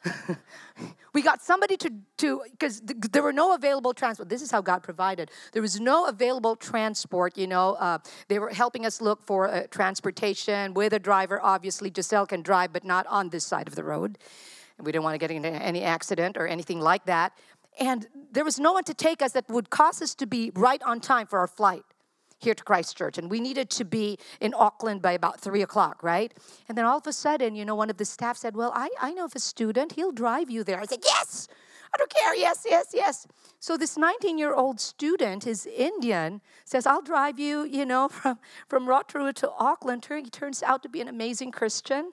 [1.13, 4.29] we got somebody to to because th- there were no available transport.
[4.29, 5.31] This is how god provided.
[5.53, 9.69] There was no available transport you know uh, they were helping us look for uh,
[9.71, 11.41] transportation with a driver.
[11.41, 14.19] Obviously giselle can drive but not on this side of the road.
[14.79, 17.39] And we didn't want to get into any accident or anything like that.
[17.79, 20.83] And there was no one to take us that would cause us to be right
[20.83, 21.85] on time for our flight
[22.39, 26.33] here to Christchurch, and we needed to be in Auckland by about three o'clock, right?
[26.69, 28.89] And then all of a sudden, you know, one of the staff said, Well, I,
[29.01, 30.81] I know of a student, he'll drive you there.
[30.81, 31.49] I said, Yes,
[31.93, 33.27] I don't care, yes, yes, yes.
[33.61, 38.39] So this 19 year old student is Indian, says, I'll drive you, you know, from,
[38.69, 40.07] from Rotorua to Auckland.
[40.09, 42.13] He turns out to be an amazing Christian.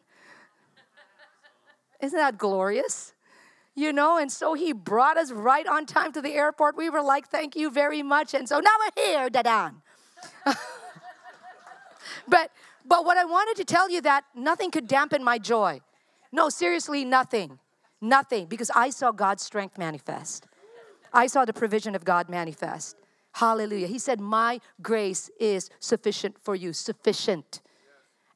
[2.01, 3.13] Isn't that glorious?
[3.77, 6.77] you know, and so he brought us right on time to the airport.
[6.77, 8.33] We were like, thank you very much.
[8.33, 9.81] And so now we're here, Dadan.
[12.27, 12.51] but
[12.87, 15.81] but what I wanted to tell you that nothing could dampen my joy.
[16.31, 17.59] No, seriously, nothing.
[18.01, 20.45] Nothing because I saw God's strength manifest.
[21.13, 22.97] I saw the provision of God manifest.
[23.33, 23.87] Hallelujah.
[23.87, 27.61] He said, "My grace is sufficient for you." Sufficient.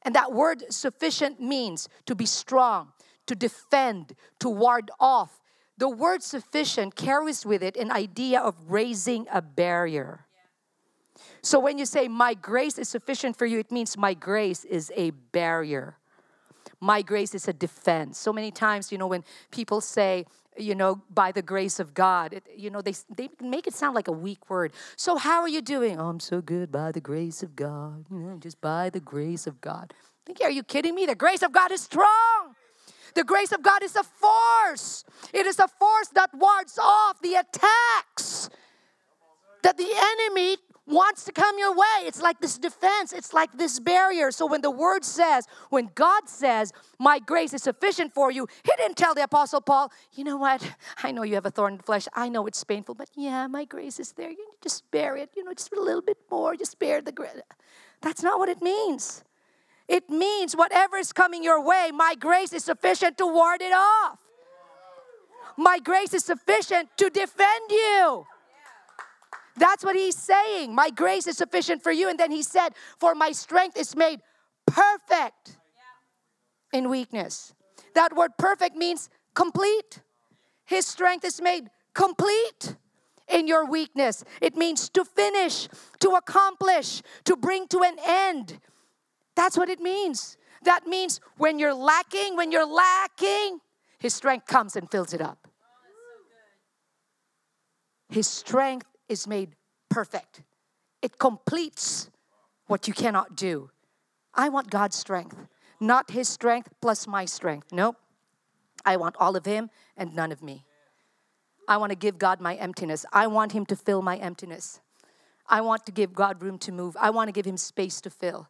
[0.02, 2.92] And that word sufficient means to be strong,
[3.26, 5.40] to defend, to ward off.
[5.76, 10.26] The word sufficient carries with it an idea of raising a barrier.
[11.42, 14.92] So when you say, My grace is sufficient for you, it means my grace is
[14.96, 15.96] a barrier.
[16.80, 18.18] My grace is a defense.
[18.18, 20.24] So many times, you know, when people say,
[20.56, 23.94] you know, by the grace of God, it, you know, they, they make it sound
[23.94, 24.72] like a weak word.
[24.96, 26.00] So, how are you doing?
[26.00, 28.06] Oh, I'm so good by the grace of God.
[28.40, 29.92] Just by the grace of God.
[30.26, 31.06] Think, are you kidding me?
[31.06, 32.54] The grace of God is strong.
[33.14, 35.04] The grace of God is a force.
[35.32, 38.48] It is a force that wards off the attacks
[39.62, 39.88] that the
[40.28, 40.56] enemy
[40.90, 42.02] wants to come your way.
[42.02, 44.30] It's like this defense, it's like this barrier.
[44.30, 48.72] So when the word says, when God says, My grace is sufficient for you, he
[48.76, 50.74] didn't tell the apostle Paul, You know what?
[51.02, 52.06] I know you have a thorn in the flesh.
[52.14, 54.30] I know it's painful, but yeah, my grace is there.
[54.30, 57.40] You just bear it, you know, just a little bit more, just bear the grace.
[58.00, 59.24] That's not what it means.
[59.88, 64.18] It means whatever is coming your way, my grace is sufficient to ward it off.
[65.56, 68.26] My grace is sufficient to defend you.
[69.56, 70.74] That's what he's saying.
[70.74, 72.08] My grace is sufficient for you.
[72.08, 74.20] And then he said, For my strength is made
[74.66, 75.58] perfect
[76.72, 77.52] in weakness.
[77.94, 80.02] That word perfect means complete.
[80.64, 82.76] His strength is made complete
[83.28, 84.24] in your weakness.
[84.40, 85.68] It means to finish,
[86.00, 88.60] to accomplish, to bring to an end.
[89.34, 90.36] That's what it means.
[90.62, 93.60] That means when you're lacking, when you're lacking,
[93.98, 95.48] His strength comes and fills it up.
[98.08, 99.56] His strength is made
[99.90, 100.42] perfect,
[101.02, 102.08] it completes
[102.66, 103.70] what you cannot do.
[104.32, 105.36] I want God's strength,
[105.80, 107.72] not His strength plus my strength.
[107.72, 107.96] Nope.
[108.84, 110.64] I want all of Him and none of me.
[111.68, 113.04] I want to give God my emptiness.
[113.12, 114.80] I want Him to fill my emptiness.
[115.48, 116.96] I want to give God room to move.
[116.98, 118.48] I want to give Him space to fill.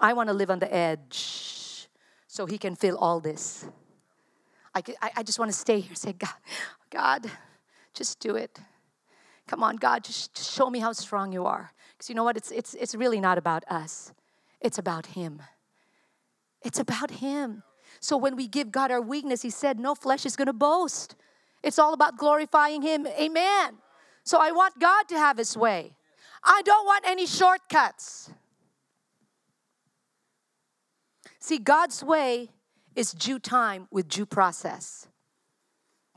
[0.00, 1.88] I want to live on the edge
[2.26, 3.68] so He can fill all this.
[4.74, 4.82] I,
[5.16, 6.30] I just want to stay here say, God,
[6.90, 7.30] God,
[7.94, 8.58] just do it.
[9.48, 11.72] Come on, God, just, show me how strong you are.
[11.92, 12.36] Because you know what?
[12.36, 14.12] It's, it's, it's really not about us,
[14.60, 15.42] it's about Him.
[16.62, 17.62] It's about Him.
[18.00, 21.16] So when we give God our weakness, He said, no flesh is going to boast.
[21.62, 23.06] It's all about glorifying Him.
[23.06, 23.78] Amen.
[24.22, 25.96] So I want God to have His way.
[26.44, 28.30] I don't want any shortcuts.
[31.38, 32.50] See, God's way
[32.94, 35.08] is due time with due process.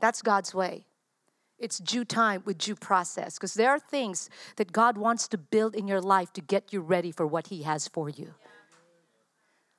[0.00, 0.84] That's God's way
[1.62, 5.74] it's due time with due process because there are things that God wants to build
[5.74, 8.34] in your life to get you ready for what He has for you.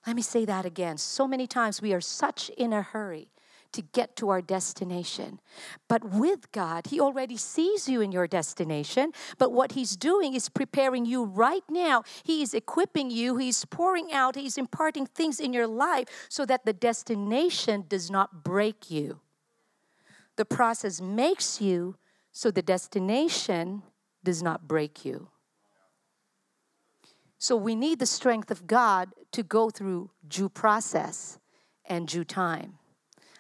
[0.07, 0.97] Let me say that again.
[0.97, 3.27] So many times we are such in a hurry
[3.73, 5.39] to get to our destination.
[5.89, 9.11] But with God, He already sees you in your destination.
[9.37, 12.03] But what He's doing is preparing you right now.
[12.23, 16.65] He is equipping you, He's pouring out, He's imparting things in your life so that
[16.65, 19.19] the destination does not break you
[20.35, 21.95] the process makes you
[22.31, 23.83] so the destination
[24.23, 25.29] does not break you.
[27.37, 31.39] So we need the strength of God to go through due process
[31.85, 32.79] and due time.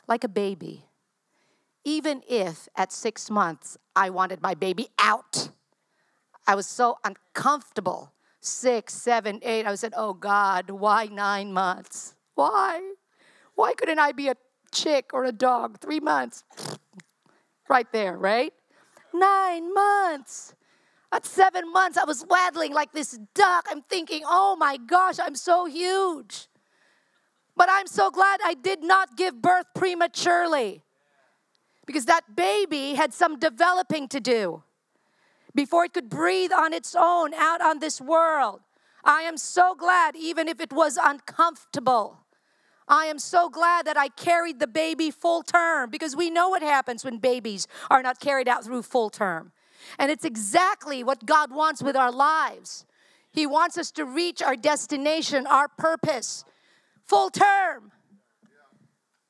[0.07, 0.85] like a baby.
[1.85, 5.49] Even if at six months I wanted my baby out,
[6.45, 8.11] I was so uncomfortable.
[8.41, 12.15] Six, seven, eight, I said, Oh God, why nine months?
[12.35, 12.95] Why?
[13.55, 14.35] Why couldn't I be a
[14.71, 15.79] chick or a dog?
[15.79, 16.43] Three months.
[17.69, 18.53] Right there, right?
[19.13, 20.55] Nine months.
[21.11, 23.67] At seven months, I was waddling like this duck.
[23.69, 26.47] I'm thinking, oh my gosh, I'm so huge.
[27.55, 30.81] But I'm so glad I did not give birth prematurely
[31.85, 34.63] because that baby had some developing to do
[35.53, 38.61] before it could breathe on its own out on this world.
[39.03, 42.22] I am so glad, even if it was uncomfortable.
[42.87, 46.61] I am so glad that I carried the baby full term because we know what
[46.61, 49.51] happens when babies are not carried out through full term.
[49.99, 52.85] And it's exactly what God wants with our lives.
[53.31, 56.45] He wants us to reach our destination, our purpose,
[57.05, 57.91] full term.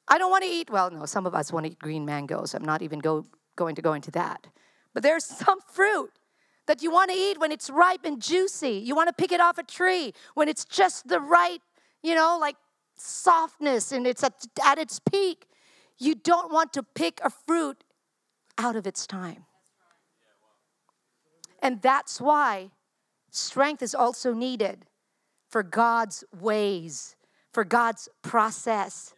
[0.07, 2.53] I don't want to eat, well, no, some of us want to eat green mangoes.
[2.53, 4.47] I'm not even go, going to go into that.
[4.93, 6.11] But there's some fruit
[6.65, 8.81] that you want to eat when it's ripe and juicy.
[8.83, 11.59] You want to pick it off a tree when it's just the right,
[12.01, 12.55] you know, like
[12.97, 15.47] softness and it's at, at its peak.
[15.97, 17.83] You don't want to pick a fruit
[18.57, 19.45] out of its time.
[21.61, 22.71] And that's why
[23.31, 24.85] strength is also needed
[25.47, 27.15] for God's ways,
[27.53, 29.13] for God's process.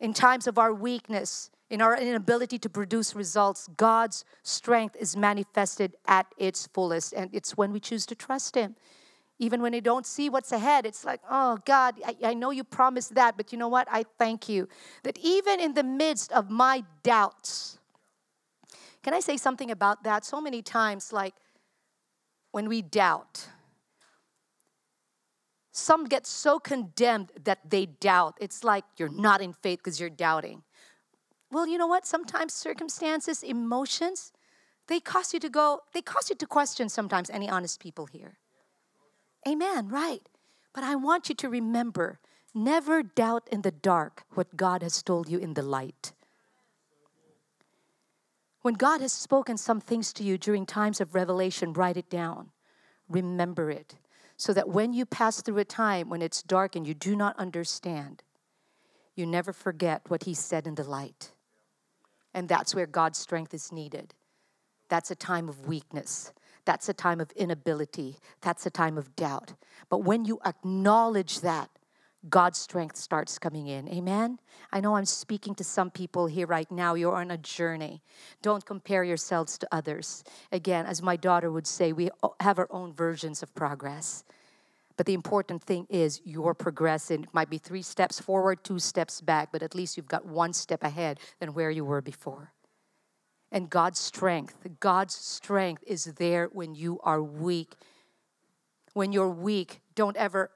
[0.00, 5.96] In times of our weakness, in our inability to produce results, God's strength is manifested
[6.06, 7.12] at its fullest.
[7.12, 8.76] And it's when we choose to trust Him.
[9.38, 12.62] Even when we don't see what's ahead, it's like, oh God, I, I know you
[12.62, 13.88] promised that, but you know what?
[13.90, 14.68] I thank you
[15.02, 17.78] that even in the midst of my doubts,
[19.02, 20.24] can I say something about that?
[20.24, 21.34] So many times, like,
[22.52, 23.48] when we doubt.
[25.72, 28.38] Some get so condemned that they doubt.
[28.40, 30.62] It's like you're not in faith because you're doubting.
[31.50, 32.06] Well, you know what?
[32.06, 34.32] Sometimes circumstances, emotions,
[34.86, 38.38] they cause you to go, they cause you to question sometimes any honest people here.
[39.46, 40.22] Amen, right.
[40.72, 42.18] But I want you to remember
[42.54, 46.12] never doubt in the dark what God has told you in the light.
[48.62, 52.50] When God has spoken some things to you during times of revelation, write it down.
[53.08, 53.96] Remember it.
[54.36, 57.38] So that when you pass through a time when it's dark and you do not
[57.38, 58.22] understand,
[59.14, 61.32] you never forget what He said in the light.
[62.32, 64.14] And that's where God's strength is needed.
[64.88, 66.32] That's a time of weakness.
[66.64, 68.18] That's a time of inability.
[68.40, 69.54] That's a time of doubt.
[69.88, 71.70] But when you acknowledge that,
[72.30, 73.86] God's strength starts coming in.
[73.88, 74.38] Amen?
[74.72, 76.94] I know I'm speaking to some people here right now.
[76.94, 78.02] You're on a journey.
[78.40, 80.24] Don't compare yourselves to others.
[80.50, 82.08] Again, as my daughter would say, we
[82.40, 84.24] have our own versions of progress.
[84.96, 87.24] But the important thing is you're progressing.
[87.24, 90.54] It might be three steps forward, two steps back, but at least you've got one
[90.54, 92.53] step ahead than where you were before.
[93.54, 97.72] And God's strength, God's strength is there when you are weak.
[98.92, 100.50] When you're weak, don't ever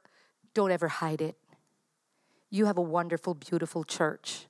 [0.53, 1.37] don't ever hide it
[2.51, 4.47] you have a wonderful, beautiful church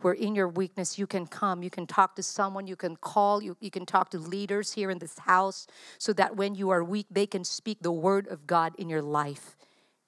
[0.00, 3.42] where in your weakness you can come, you can talk to someone, you can call,
[3.42, 5.66] you, you can talk to leaders here in this house
[5.98, 9.02] so that when you are weak, they can speak the word of God in your
[9.02, 9.56] life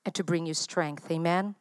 [0.05, 1.11] and to bring you strength.
[1.11, 1.57] Amen.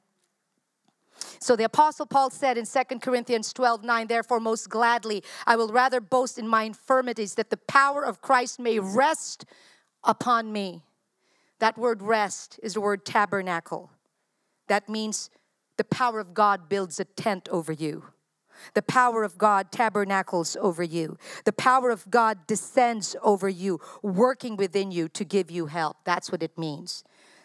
[1.39, 5.69] So the apostle Paul said in 2 Corinthians 12, 9, therefore most gladly I will
[5.69, 9.45] rather boast in my infirmities that the power of Christ may rest
[10.03, 10.83] upon me.
[11.59, 13.91] That word rest is the word tabernacle.
[14.67, 15.29] That means
[15.77, 18.05] the power of God builds a tent over you.
[18.73, 21.17] The power of God tabernacles over you.
[21.45, 25.97] The power of God descends over you, working within you to give you help.
[26.03, 27.03] That's what it means.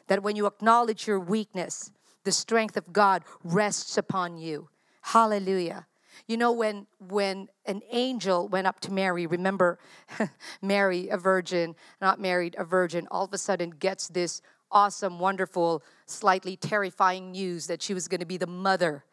[0.08, 1.92] That when you acknowledge your weakness,
[2.24, 4.68] the strength of God rests upon you.
[5.02, 5.86] Hallelujah.
[6.26, 9.78] You know when when an angel went up to Mary, remember
[10.62, 15.82] Mary, a virgin, not married, a virgin, all of a sudden gets this awesome, wonderful,
[16.06, 19.04] slightly terrifying news that she was going to be the mother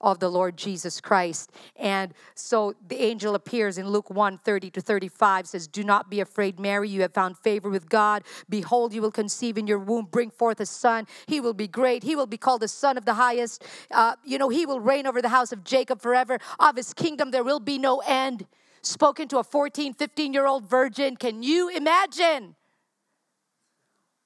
[0.00, 1.50] of the Lord Jesus Christ.
[1.76, 6.20] And so the angel appears in Luke 1 30 to 35 says, Do not be
[6.20, 8.24] afraid, Mary, you have found favor with God.
[8.48, 11.06] Behold, you will conceive in your womb, bring forth a son.
[11.26, 12.02] He will be great.
[12.02, 13.64] He will be called the Son of the Highest.
[13.90, 16.38] Uh, you know, he will reign over the house of Jacob forever.
[16.58, 18.46] Of his kingdom, there will be no end.
[18.82, 21.16] Spoken to a 14, 15 year old virgin.
[21.16, 22.56] Can you imagine?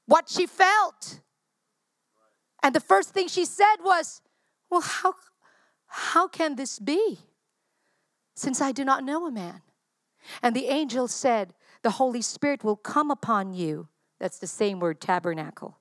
[0.07, 1.21] what she felt.
[2.63, 4.23] And the first thing she said was,
[4.71, 5.15] Well, how,
[5.97, 7.21] how can this be?
[8.35, 9.63] Since I do not know a man.
[10.43, 13.87] And the angel said, The Holy Spirit will come upon you.
[14.19, 15.79] That's the same word, tabernacle.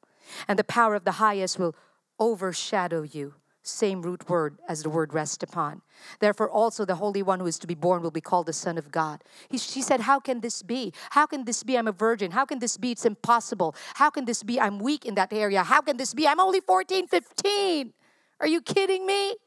[0.48, 1.76] And the power of the highest will
[2.20, 3.34] overshadow you.
[3.64, 5.82] same root word as the word rest upon.
[6.20, 8.78] Therefore, also the Holy One who is to be born will be called the Son
[8.78, 9.24] of God.
[9.50, 10.94] He, she said, How can this be?
[11.12, 11.76] How can this be?
[11.76, 12.32] I'm a virgin.
[12.32, 12.92] How can this be?
[12.92, 13.74] It's impossible.
[13.96, 14.60] How can this be?
[14.60, 15.64] I'm weak in that area.
[15.64, 16.28] How can this be?
[16.28, 17.94] I'm only 14, 15.
[18.42, 19.38] Are you kidding me?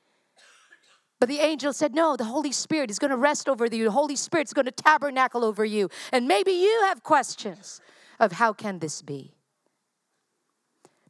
[1.19, 3.85] But the angel said, No, the Holy Spirit is going to rest over you.
[3.85, 5.89] The Holy Spirit is going to tabernacle over you.
[6.13, 7.81] And maybe you have questions
[8.21, 9.35] of how can this be?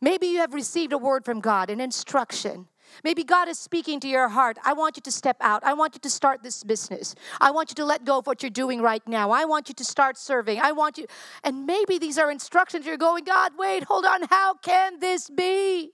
[0.00, 2.68] Maybe you have received a word from God, an instruction.
[3.02, 4.58] Maybe God is speaking to your heart.
[4.64, 5.64] I want you to step out.
[5.64, 7.14] I want you to start this business.
[7.40, 9.30] I want you to let go of what you're doing right now.
[9.30, 10.60] I want you to start serving.
[10.60, 11.06] I want you.
[11.42, 12.86] And maybe these are instructions.
[12.86, 14.22] You're going, God, wait, hold on.
[14.30, 15.92] How can this be?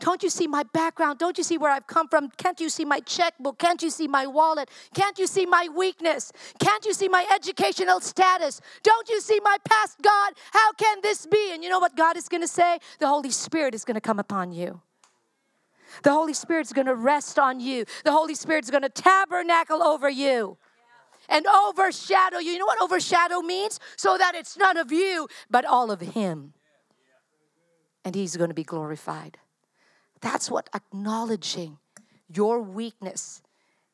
[0.00, 1.18] Don't you see my background?
[1.18, 2.30] Don't you see where I've come from?
[2.36, 3.58] Can't you see my checkbook?
[3.58, 4.70] Can't you see my wallet?
[4.94, 6.32] Can't you see my weakness?
[6.60, 8.60] Can't you see my educational status?
[8.84, 10.34] Don't you see my past, God?
[10.52, 11.50] How can this be?
[11.52, 12.78] And you know what God is going to say?
[13.00, 14.80] The Holy Spirit is going to come upon you.
[16.04, 17.84] The Holy Spirit's going to rest on you.
[18.04, 20.58] The Holy Spirit's going to tabernacle over you
[21.28, 22.52] and overshadow you.
[22.52, 23.80] You know what overshadow means?
[23.96, 26.52] So that it's none of you, but all of Him.
[28.04, 29.38] And He's going to be glorified.
[30.20, 31.78] That's what acknowledging
[32.28, 33.42] your weakness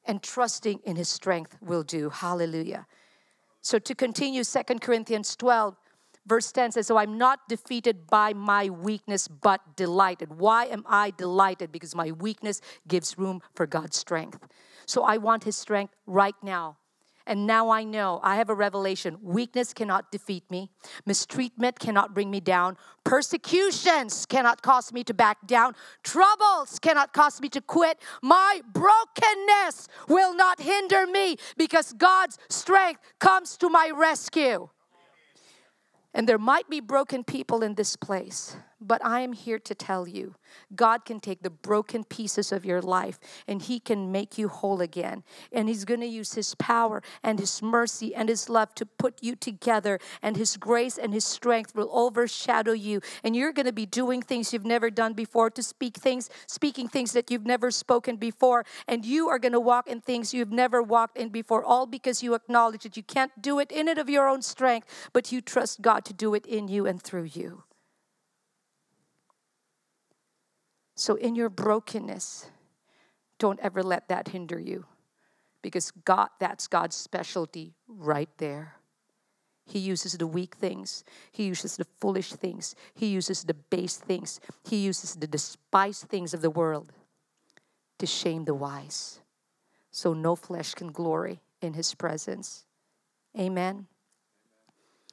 [0.04, 2.10] and trusting in his strength will do.
[2.10, 2.86] Hallelujah.
[3.60, 5.76] So to continue, Second Corinthians 12,
[6.26, 10.38] verse 10 says, So I'm not defeated by my weakness, but delighted.
[10.38, 11.72] Why am I delighted?
[11.72, 14.46] Because my weakness gives room for God's strength.
[14.86, 16.76] So I want his strength right now
[17.26, 19.18] and now I know, I have a revelation.
[19.22, 20.70] Weakness cannot defeat me,
[21.06, 27.40] mistreatment cannot bring me down, persecutions cannot cause me to back down, troubles cannot cause
[27.40, 28.00] me to quit.
[28.22, 34.68] My brokenness will not hinder me because God's strength comes to my rescue.
[36.16, 38.56] And there might be broken people in this place.
[38.86, 40.34] But I am here to tell you
[40.74, 43.18] God can take the broken pieces of your life
[43.48, 45.22] and He can make you whole again.
[45.50, 49.22] And He's going to use His power and His mercy and His love to put
[49.22, 49.98] you together.
[50.20, 53.00] And His grace and His strength will overshadow you.
[53.22, 56.86] And you're going to be doing things you've never done before, to speak things, speaking
[56.88, 58.66] things that you've never spoken before.
[58.86, 62.22] And you are going to walk in things you've never walked in before, all because
[62.22, 65.40] you acknowledge that you can't do it in it of your own strength, but you
[65.40, 67.64] trust God to do it in you and through you.
[70.94, 72.50] So, in your brokenness,
[73.38, 74.86] don't ever let that hinder you
[75.62, 78.74] because God, that's God's specialty right there.
[79.66, 81.04] He uses the weak things.
[81.32, 82.74] He uses the foolish things.
[82.94, 84.40] He uses the base things.
[84.68, 86.92] He uses the despised things of the world
[87.98, 89.20] to shame the wise.
[89.90, 92.66] So no flesh can glory in his presence.
[93.38, 93.86] Amen.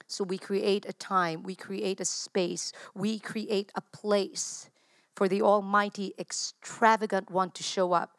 [0.08, 4.70] So we create a time, we create a space, we create a place
[5.16, 8.18] for the Almighty, extravagant one to show up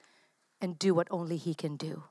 [0.60, 2.04] and do what only He can do.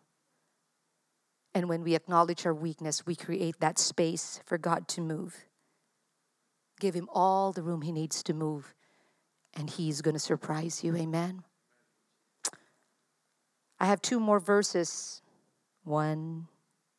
[1.54, 5.46] And when we acknowledge our weakness, we create that space for God to move.
[6.80, 8.74] Give Him all the room He needs to move,
[9.54, 10.96] and He's going to surprise you.
[10.96, 11.44] Amen.
[13.80, 15.22] I have two more verses.
[15.84, 16.48] One,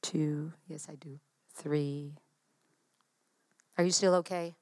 [0.03, 1.21] two, yes, I do.
[1.55, 2.15] Three.
[3.79, 4.55] Are you still okay?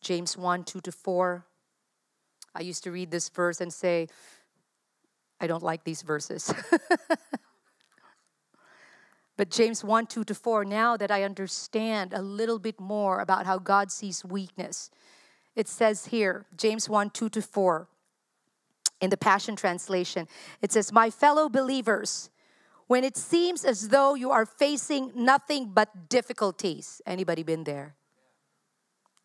[0.00, 1.46] James 1 2 to 4.
[2.54, 4.08] I used to read this verse and say,
[5.40, 6.54] I don't like these verses.
[9.36, 13.46] but James 1 2 to 4, now that I understand a little bit more about
[13.46, 14.90] how God sees weakness,
[15.56, 17.88] it says here, James 1 2 to 4,
[19.00, 20.28] in the Passion Translation,
[20.62, 22.30] it says, My fellow believers,
[22.86, 27.02] when it seems as though you are facing nothing but difficulties.
[27.06, 27.96] Anybody been there?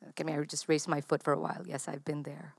[0.10, 1.62] Okay, may I just raise my foot for a while?
[1.66, 2.56] Yes, I've been there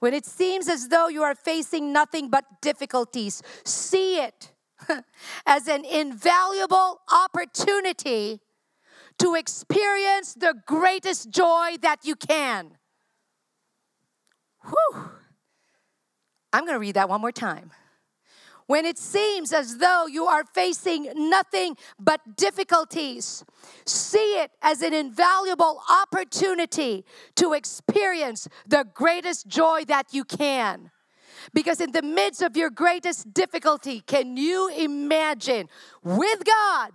[0.00, 4.52] when it seems as though you are facing nothing but difficulties, see it
[5.46, 8.40] as an invaluable opportunity
[9.18, 12.78] to experience the greatest joy that you can.
[14.62, 15.10] Whew.
[16.52, 17.72] I'm going to read that one more time
[18.68, 23.42] when it seems as though you are facing nothing but difficulties.
[23.86, 27.06] See it as an invaluable opportunity
[27.36, 30.90] to experience the greatest joy that you can.
[31.54, 35.70] Because in the midst of your greatest difficulty, can you imagine
[36.04, 36.90] with God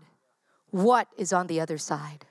[0.70, 2.26] what is on the other side?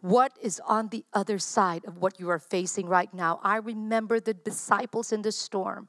[0.00, 3.38] What is on the other side of what you are facing right now?
[3.44, 5.88] I remember the disciples in the storm.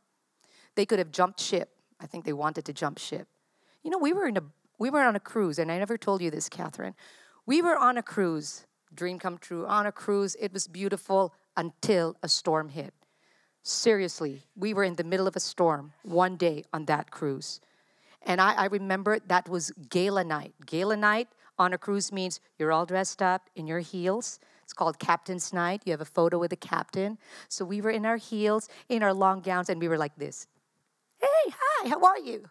[0.75, 3.27] They could have jumped ship I think they wanted to jump ship.
[3.83, 4.43] You know, we were in a
[4.79, 6.93] we were on a cruise, and I never told you this, Catherine.
[7.47, 10.35] We were on a cruise, dream come true, on a cruise.
[10.39, 12.93] It was beautiful until a storm hit.
[13.63, 17.59] Seriously, we were in the middle of a storm one day on that cruise.
[18.21, 20.53] And I, I remember that was gala night.
[20.65, 24.39] Gala night on a cruise means you're all dressed up in your heels.
[24.63, 25.81] It's called Captain's Night.
[25.85, 27.17] You have a photo with the captain.
[27.47, 30.47] So we were in our heels, in our long gowns, and we were like this
[31.19, 32.45] Hey, hi, how are you?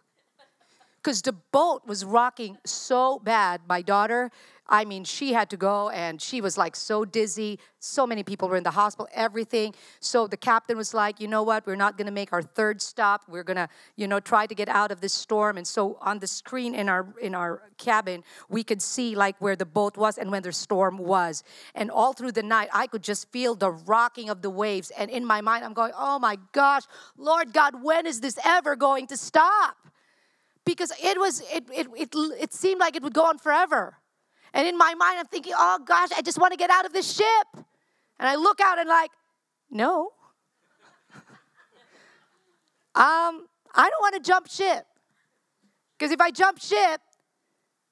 [1.07, 3.61] Because the boat was rocking so bad.
[3.65, 4.29] My daughter,
[4.67, 7.59] I mean, she had to go and she was like so dizzy.
[7.79, 9.73] So many people were in the hospital, everything.
[10.01, 11.65] So the captain was like, you know what?
[11.65, 13.21] We're not going to make our third stop.
[13.29, 15.55] We're going to, you know, try to get out of this storm.
[15.55, 19.55] And so on the screen in our in our cabin, we could see like where
[19.55, 21.41] the boat was and when the storm was.
[21.73, 24.91] And all through the night, I could just feel the rocking of the waves.
[24.97, 26.83] And in my mind, I'm going, oh my gosh,
[27.15, 29.77] Lord God, when is this ever going to stop?
[30.67, 33.95] Because it was, it, it, it, it seemed like it would go on forever.
[34.53, 36.91] And in my mind, I'm thinking, oh gosh, I just want to get out of
[36.91, 37.47] this ship.
[37.53, 39.11] And I look out and like,
[39.71, 40.11] no.
[42.95, 44.85] um, I don't want to jump ship.
[45.97, 46.99] Because if I jump ship,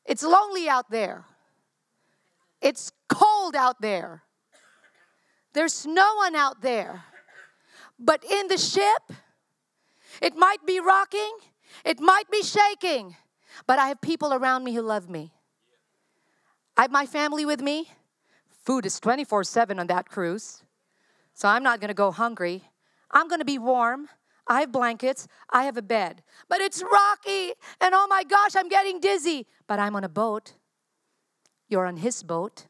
[0.06, 1.24] it's lonely out there.
[2.62, 4.24] It's cold out there.
[5.54, 7.06] There's no one out there.
[7.98, 9.14] But in the ship,
[10.22, 11.38] it might be rocking,
[11.84, 13.16] it might be shaking,
[13.68, 15.32] but I have people around me who love me.
[16.78, 17.90] I have my family with me.
[18.64, 20.64] Food is 24 7 on that cruise.
[21.34, 22.64] So I'm not to go hungry.
[23.12, 24.10] I'm to be warm.
[24.48, 25.28] I have blankets.
[25.52, 26.24] I have a bed.
[26.50, 27.54] But it's rocky.
[27.82, 29.48] And oh my gosh, I'm getting dizzy.
[29.68, 30.54] But I'm on a boat.
[31.68, 32.68] You're on his boat.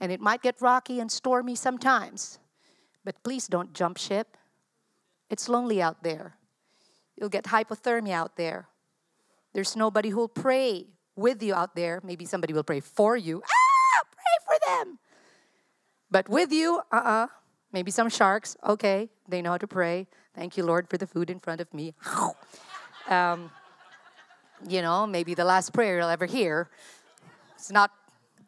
[0.00, 2.38] And it might get rocky and stormy sometimes.
[3.04, 4.36] But please don't jump ship.
[5.30, 6.36] It's lonely out there.
[7.18, 8.68] You'll get hypothermia out there.
[9.52, 10.86] There's nobody who'll pray
[11.16, 12.00] with you out there.
[12.02, 13.42] Maybe somebody will pray for you.
[13.44, 14.98] Ah, pray for them.
[16.10, 17.24] But with you, uh uh-uh.
[17.24, 17.26] uh
[17.72, 18.56] Maybe some sharks.
[18.64, 20.06] Okay, they know how to pray.
[20.32, 21.94] Thank you, Lord, for the food in front of me.
[23.08, 23.50] um,
[24.68, 26.70] you know, maybe the last prayer you'll ever hear.
[27.56, 27.90] It's not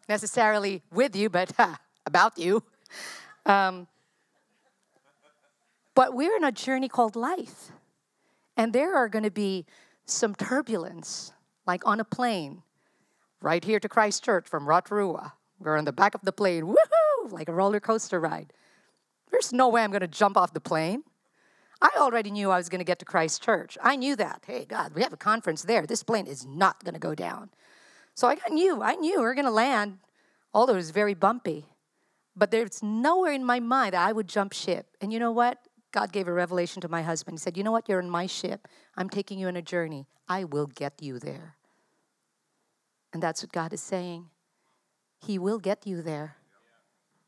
[0.08, 1.50] necessarily with you, but
[2.06, 2.62] about you.
[3.44, 3.88] Um,
[5.96, 7.72] but we're in a journey called life.
[8.56, 9.66] And there are going to be
[10.04, 11.32] some turbulence
[11.66, 12.62] like on a plane,
[13.42, 15.34] right here to Christchurch from Rotorua.
[15.58, 18.52] We're on the back of the plane, woohoo, like a roller coaster ride.
[19.30, 21.02] There's no way I'm going to jump off the plane.
[21.82, 23.76] I already knew I was going to get to Christchurch.
[23.82, 24.44] I knew that.
[24.46, 25.86] Hey, God, we have a conference there.
[25.86, 27.50] This plane is not going to go down.
[28.14, 29.98] So I knew, I knew we were going to land,
[30.54, 31.66] although it was very bumpy.
[32.34, 34.86] But there's nowhere in my mind that I would jump ship.
[35.00, 35.58] And you know what?
[35.96, 37.38] God gave a revelation to my husband.
[37.38, 37.88] He said, You know what?
[37.88, 38.68] You're in my ship.
[38.98, 40.06] I'm taking you on a journey.
[40.28, 41.56] I will get you there.
[43.14, 44.26] And that's what God is saying.
[45.18, 46.36] He will get you there.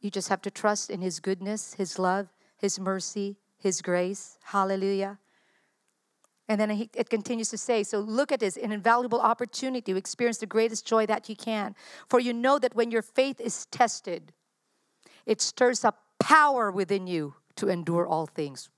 [0.03, 4.37] You just have to trust in His goodness, His love, His mercy, His grace.
[4.45, 5.19] Hallelujah.
[6.47, 10.39] And then it continues to say, so look at this an invaluable opportunity to experience
[10.39, 11.75] the greatest joy that you can.
[12.07, 14.35] For you know that when your faith is tested,
[15.25, 18.71] it stirs up power within you to endure all things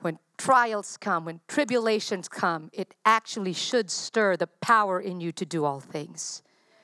[0.00, 5.44] when trials come, when tribulations come, it actually should stir the power in you to
[5.44, 6.42] do all things,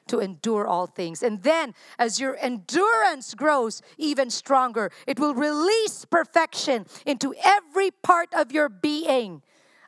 [0.09, 1.23] to endure all things.
[1.23, 8.29] And then, as your endurance grows even stronger, it will release perfection into every part
[8.35, 9.43] of your being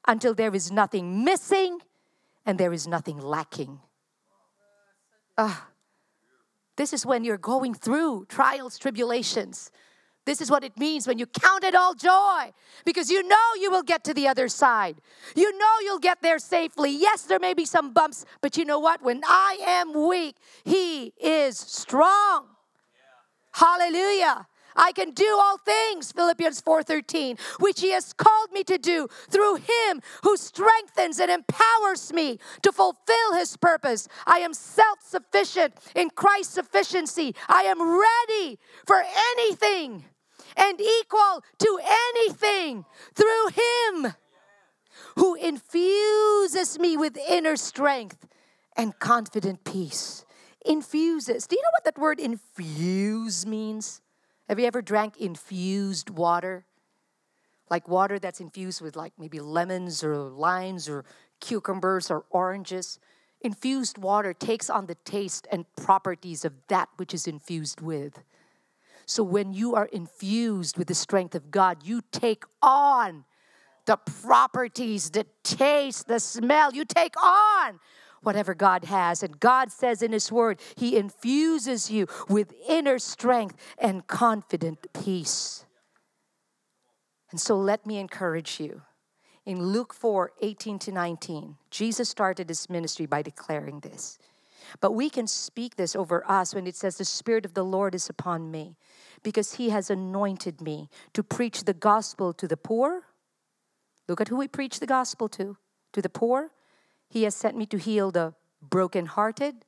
[0.07, 1.81] until there is nothing missing
[2.47, 3.81] and there is nothing lacking.
[5.37, 5.55] Uh,
[6.77, 9.71] this is when you're going through trials, tribulations
[10.29, 12.53] this is what it means when you count it all joy
[12.85, 15.01] because you know you will get to the other side.
[15.35, 16.91] You know you'll get there safely.
[16.91, 19.03] Yes, there may be some bumps, but you know what?
[19.03, 22.47] When I am weak, He is strong.
[22.95, 23.67] Yeah.
[23.67, 24.47] Hallelujah.
[24.79, 29.57] I can do all things, Philippians 4:13, which he has called me to do through
[29.57, 34.09] him who strengthens and empowers me to fulfill his purpose.
[34.27, 37.35] I am self-sufficient in Christ's sufficiency.
[37.49, 39.03] I am ready for
[39.33, 40.05] anything
[40.59, 42.85] and equal to anything
[43.15, 44.15] through Him
[45.17, 48.27] who infuses me with inner strength
[48.77, 50.25] and confident peace.
[50.65, 51.47] Infuses.
[51.47, 54.01] Do you know what that word infuse means?
[54.49, 56.65] Have you ever drank infused water?
[57.71, 61.05] Like water that's infused with, like maybe lemons or limes or
[61.41, 62.99] cucumbers or oranges.
[63.41, 68.23] Infused water takes on the taste and properties of that which is infused with.
[69.09, 73.25] So when you are infused with the strength of God, you take on
[73.87, 76.75] the properties, the taste, the smell.
[76.75, 77.81] You take on
[78.21, 79.23] whatever God has.
[79.23, 85.65] And God says in His Word, He infuses you with inner strength and confident peace.
[87.31, 88.83] And so let me encourage you.
[89.47, 94.19] In Luke 4 18 to 19, Jesus started his ministry by declaring this.
[94.81, 97.95] But we can speak this over us when it says, The Spirit of the Lord
[97.95, 98.77] is upon me,
[99.23, 103.05] because he has anointed me to preach the gospel to the poor.
[104.09, 105.57] Look at who we preach the gospel to
[105.93, 106.51] to the poor.
[107.09, 109.65] He has sent me to heal the brokenhearted,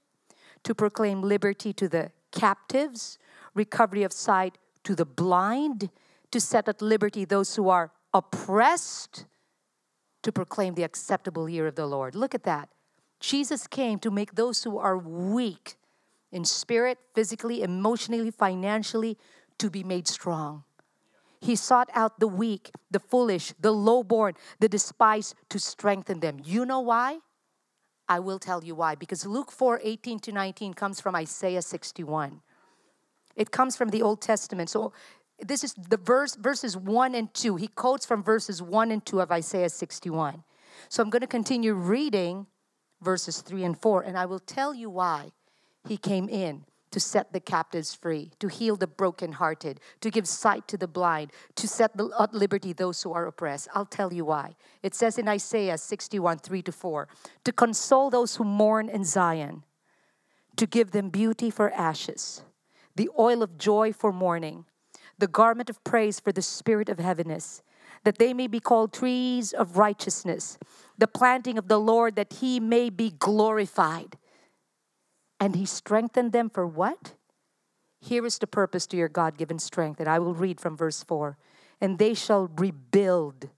[0.65, 3.19] to proclaim liberty to the captives,
[3.55, 5.91] recovery of sight to the blind,
[6.31, 9.27] to set at liberty those who are oppressed,
[10.23, 12.15] to proclaim the acceptable year of the Lord.
[12.15, 12.69] Look at that.
[13.21, 15.77] Jesus came to make those who are weak
[16.33, 19.19] in spirit, physically, emotionally, financially,
[19.61, 20.65] to be made strong.
[21.41, 26.41] He sought out the weak, the foolish, the lowborn, the despised to strengthen them.
[26.45, 27.19] You know why?
[28.09, 28.95] I will tell you why.
[28.95, 32.43] Because Luke 4 18 to 19 comes from Isaiah 61.
[33.37, 34.69] It comes from the Old Testament.
[34.69, 34.93] So
[35.39, 37.57] this is the verse, verses 1 and 2.
[37.57, 40.43] He quotes from verses 1 and 2 of Isaiah 61.
[40.89, 42.47] So I'm going to continue reading
[43.01, 45.31] verses 3 and 4, and I will tell you why
[45.89, 50.67] he came in to set the captives free, to heal the brokenhearted, to give sight
[50.69, 53.69] to the blind, to set at liberty those who are oppressed.
[53.75, 54.57] I'll tell you why.
[54.83, 57.09] It says in Isaiah 61 3 to 4
[57.45, 59.63] to console those who mourn in Zion,
[60.57, 62.43] to give them beauty for ashes,
[62.97, 64.65] the oil of joy for mourning,
[65.19, 67.63] the garment of praise for the spirit of heaviness,
[68.05, 70.59] that they may be called trees of righteousness,
[70.99, 74.17] the planting of the Lord, that he may be glorified.
[75.41, 77.15] And he strengthened them for what?
[78.01, 79.99] Here is the purpose to your God given strength.
[79.99, 81.39] And I will read from verse 4
[81.81, 83.49] And they shall rebuild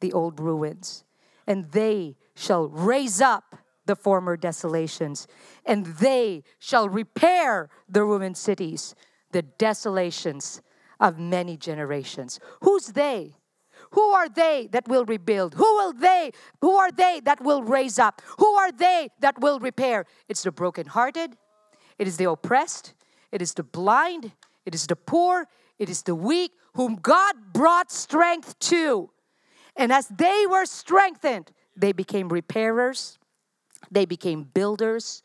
[0.00, 1.04] the old ruins,
[1.46, 3.56] and they shall raise up
[3.86, 5.26] the former desolations,
[5.64, 8.94] and they shall repair the ruined cities,
[9.30, 10.60] the desolations
[11.00, 12.38] of many generations.
[12.60, 13.36] Who's they?
[13.92, 15.54] Who are they that will rebuild?
[15.54, 16.32] Who will they?
[16.60, 18.22] Who are they that will raise up?
[18.38, 20.06] Who are they that will repair?
[20.28, 21.36] It's the brokenhearted,
[21.98, 22.94] it is the oppressed,
[23.30, 24.32] it is the blind,
[24.66, 25.46] it is the poor,
[25.78, 29.10] it is the weak, whom God brought strength to.
[29.76, 33.18] And as they were strengthened, they became repairers,
[33.90, 35.22] they became builders,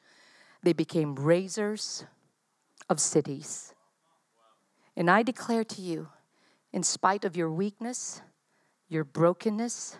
[0.63, 2.05] they became raisers
[2.89, 3.73] of cities.
[4.95, 6.09] And I declare to you,
[6.73, 8.21] in spite of your weakness,
[8.89, 9.97] your brokenness,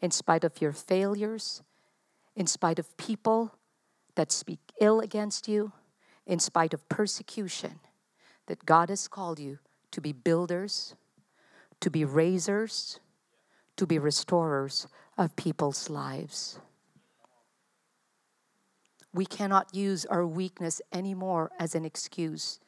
[0.00, 1.62] in spite of your failures,
[2.36, 3.54] in spite of people
[4.14, 5.72] that speak ill against you,
[6.26, 7.80] in spite of persecution,
[8.46, 9.58] that God has called you
[9.90, 10.94] to be builders,
[11.80, 13.00] to be raisers,
[13.76, 14.86] to be restorers
[15.18, 16.58] of people's lives.
[19.12, 22.60] We cannot use our weakness anymore as an excuse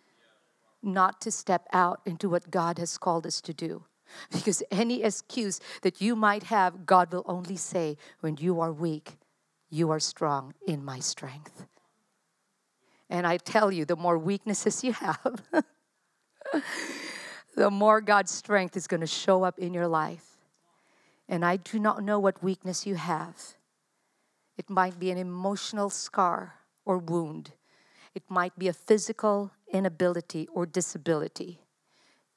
[0.82, 3.84] not to step out into what God has called us to do.
[4.32, 9.18] Because any excuse that you might have, God will only say, When you are weak,
[9.70, 11.66] you are strong in my strength.
[13.08, 15.42] And I tell you, the more weaknesses you have,
[17.56, 20.38] the more God's strength is going to show up in your life.
[21.28, 23.54] And I do not know what weakness you have.
[24.56, 26.54] It might be an emotional scar
[26.84, 27.52] or wound,
[28.14, 31.61] it might be a physical inability or disability.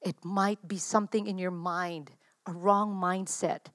[0.02, 2.12] It might be something in your mind,
[2.46, 3.68] a wrong mindset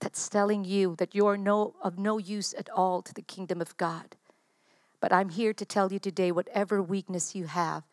[0.00, 3.60] that's telling you that you are no, of no use at all to the kingdom
[3.60, 4.16] of God.
[5.00, 7.84] But I'm here to tell you today whatever weakness you have,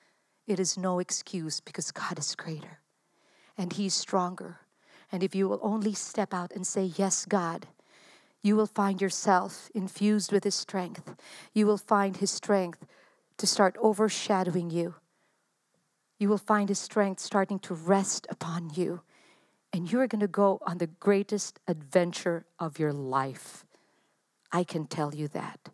[0.47, 2.79] it is no excuse because God is greater
[3.57, 4.59] and He's stronger.
[5.11, 7.67] And if you will only step out and say, Yes, God,
[8.41, 11.15] you will find yourself infused with His strength.
[11.53, 12.85] You will find His strength
[13.37, 14.95] to start overshadowing you
[16.17, 19.01] you will find His strength starting to rest upon you.
[19.73, 23.65] And you're going to go on the greatest adventure of your life.
[24.51, 25.69] I can tell you that.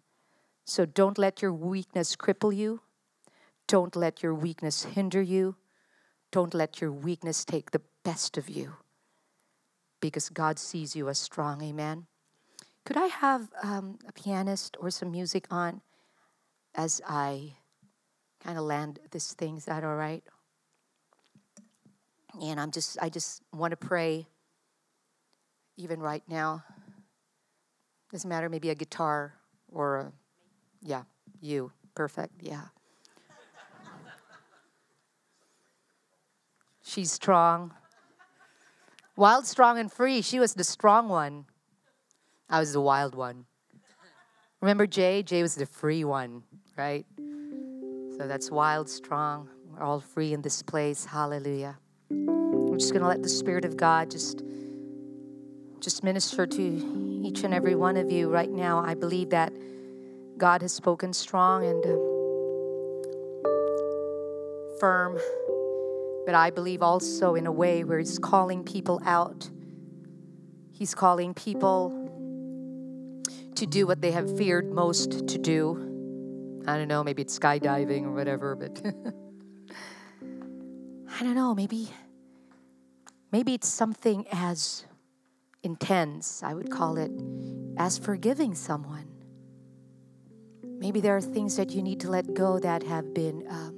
[0.66, 2.82] So don't let your weakness cripple you.
[3.68, 5.56] Don't let your weakness hinder you.
[6.32, 8.74] Don't let your weakness take the best of you.
[10.00, 11.62] Because God sees you as strong.
[11.62, 12.08] Amen.
[12.86, 15.82] Could I have um, a pianist or some music on
[16.74, 17.58] as I
[18.44, 19.58] kind of land this thing.
[19.58, 20.24] Is that all right?
[22.42, 24.28] And I'm just, I just want to pray,
[25.78, 26.64] even right now.
[28.12, 29.34] Doesn't matter, maybe a guitar
[29.72, 30.12] or a,
[30.82, 31.04] yeah,
[31.40, 31.72] you.
[31.94, 32.64] Perfect, yeah.
[36.84, 37.74] She's strong.
[39.16, 40.22] Wild, strong, and free.
[40.22, 41.46] She was the strong one.
[42.50, 43.46] I was the wild one.
[44.62, 45.24] Remember Jay?
[45.24, 46.44] Jay was the free one,
[46.78, 47.06] right?
[48.22, 49.50] So that's wild, strong.
[49.66, 51.06] We're all free in this place.
[51.06, 51.80] Hallelujah.
[52.12, 54.44] We're just going to let the Spirit of God just
[55.80, 58.78] just minister to each and every one of you right now.
[58.78, 59.52] I believe that
[60.38, 61.98] God has spoken strong and uh,
[64.80, 65.18] firm,
[66.28, 69.50] but I believe also in a way where He's calling people out.
[70.72, 71.90] He's calling people
[73.56, 75.91] to do what they have feared most to do.
[76.68, 78.82] I don't know, maybe it's skydiving or whatever, but
[81.20, 81.90] I don't know, maybe
[83.32, 84.86] maybe it's something as
[85.64, 87.12] intense, I would call it,
[87.78, 89.08] as forgiving someone.
[90.64, 93.78] Maybe there are things that you need to let go that have been um,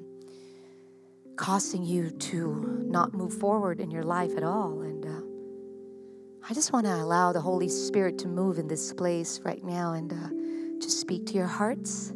[1.35, 4.81] causing you to not move forward in your life at all.
[4.81, 9.41] And uh, I just want to allow the Holy Spirit to move in this place
[9.41, 12.13] right now and uh, to speak to your hearts.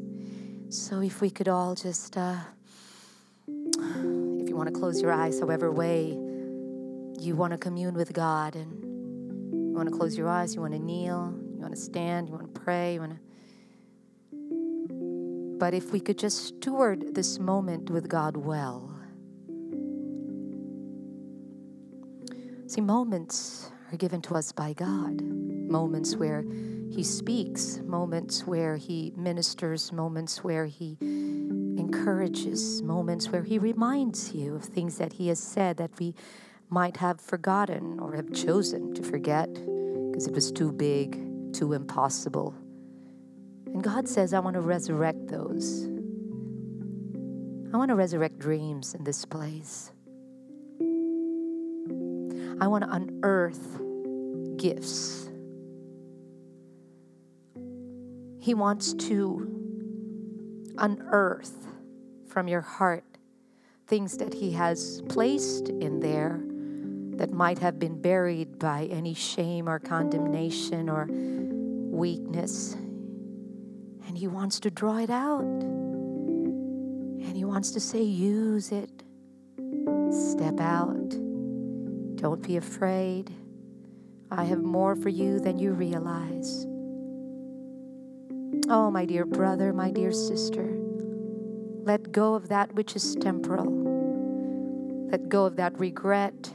[0.70, 2.36] So if we could all just, uh,
[3.48, 6.10] if you want to close your eyes, however way
[7.20, 10.74] you want to commune with God and you want to close your eyes, you want
[10.74, 13.20] to kneel, you want to stand, you want to pray, you want to.
[15.58, 18.94] But if we could just steward this moment with God well.
[22.68, 25.22] See, moments are given to us by God.
[25.22, 26.44] Moments where
[26.90, 34.56] He speaks, moments where He ministers, moments where He encourages, moments where He reminds you
[34.56, 36.16] of things that He has said that we
[36.70, 42.56] might have forgotten or have chosen to forget because it was too big, too impossible.
[43.68, 45.86] And God says, I want to resurrect those.
[47.74, 49.92] I want to resurrect dreams in this place.
[52.60, 53.80] I want to unearth
[54.58, 55.27] gifts.
[58.48, 59.44] He wants to
[60.78, 61.68] unearth
[62.30, 63.04] from your heart
[63.88, 66.40] things that He has placed in there
[67.18, 72.76] that might have been buried by any shame or condemnation or weakness.
[74.08, 75.42] And He wants to draw it out.
[75.42, 79.04] And He wants to say, use it.
[80.10, 81.10] Step out.
[82.16, 83.30] Don't be afraid.
[84.32, 86.66] I have more for you than you realize.
[88.70, 90.78] Oh, my dear brother, my dear sister,
[91.84, 93.72] let go of that which is temporal.
[95.10, 96.52] Let go of that regret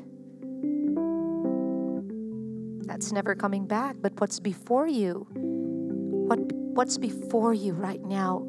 [2.84, 3.96] that's never coming back.
[4.02, 8.46] But what's before you, what, what's before you right now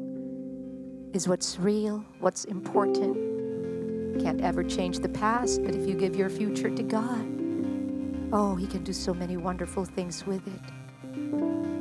[1.14, 4.20] is what's real, what's important.
[4.20, 7.26] Can't ever change the past, but if you give your future to God,
[8.30, 11.73] oh, He can do so many wonderful things with it.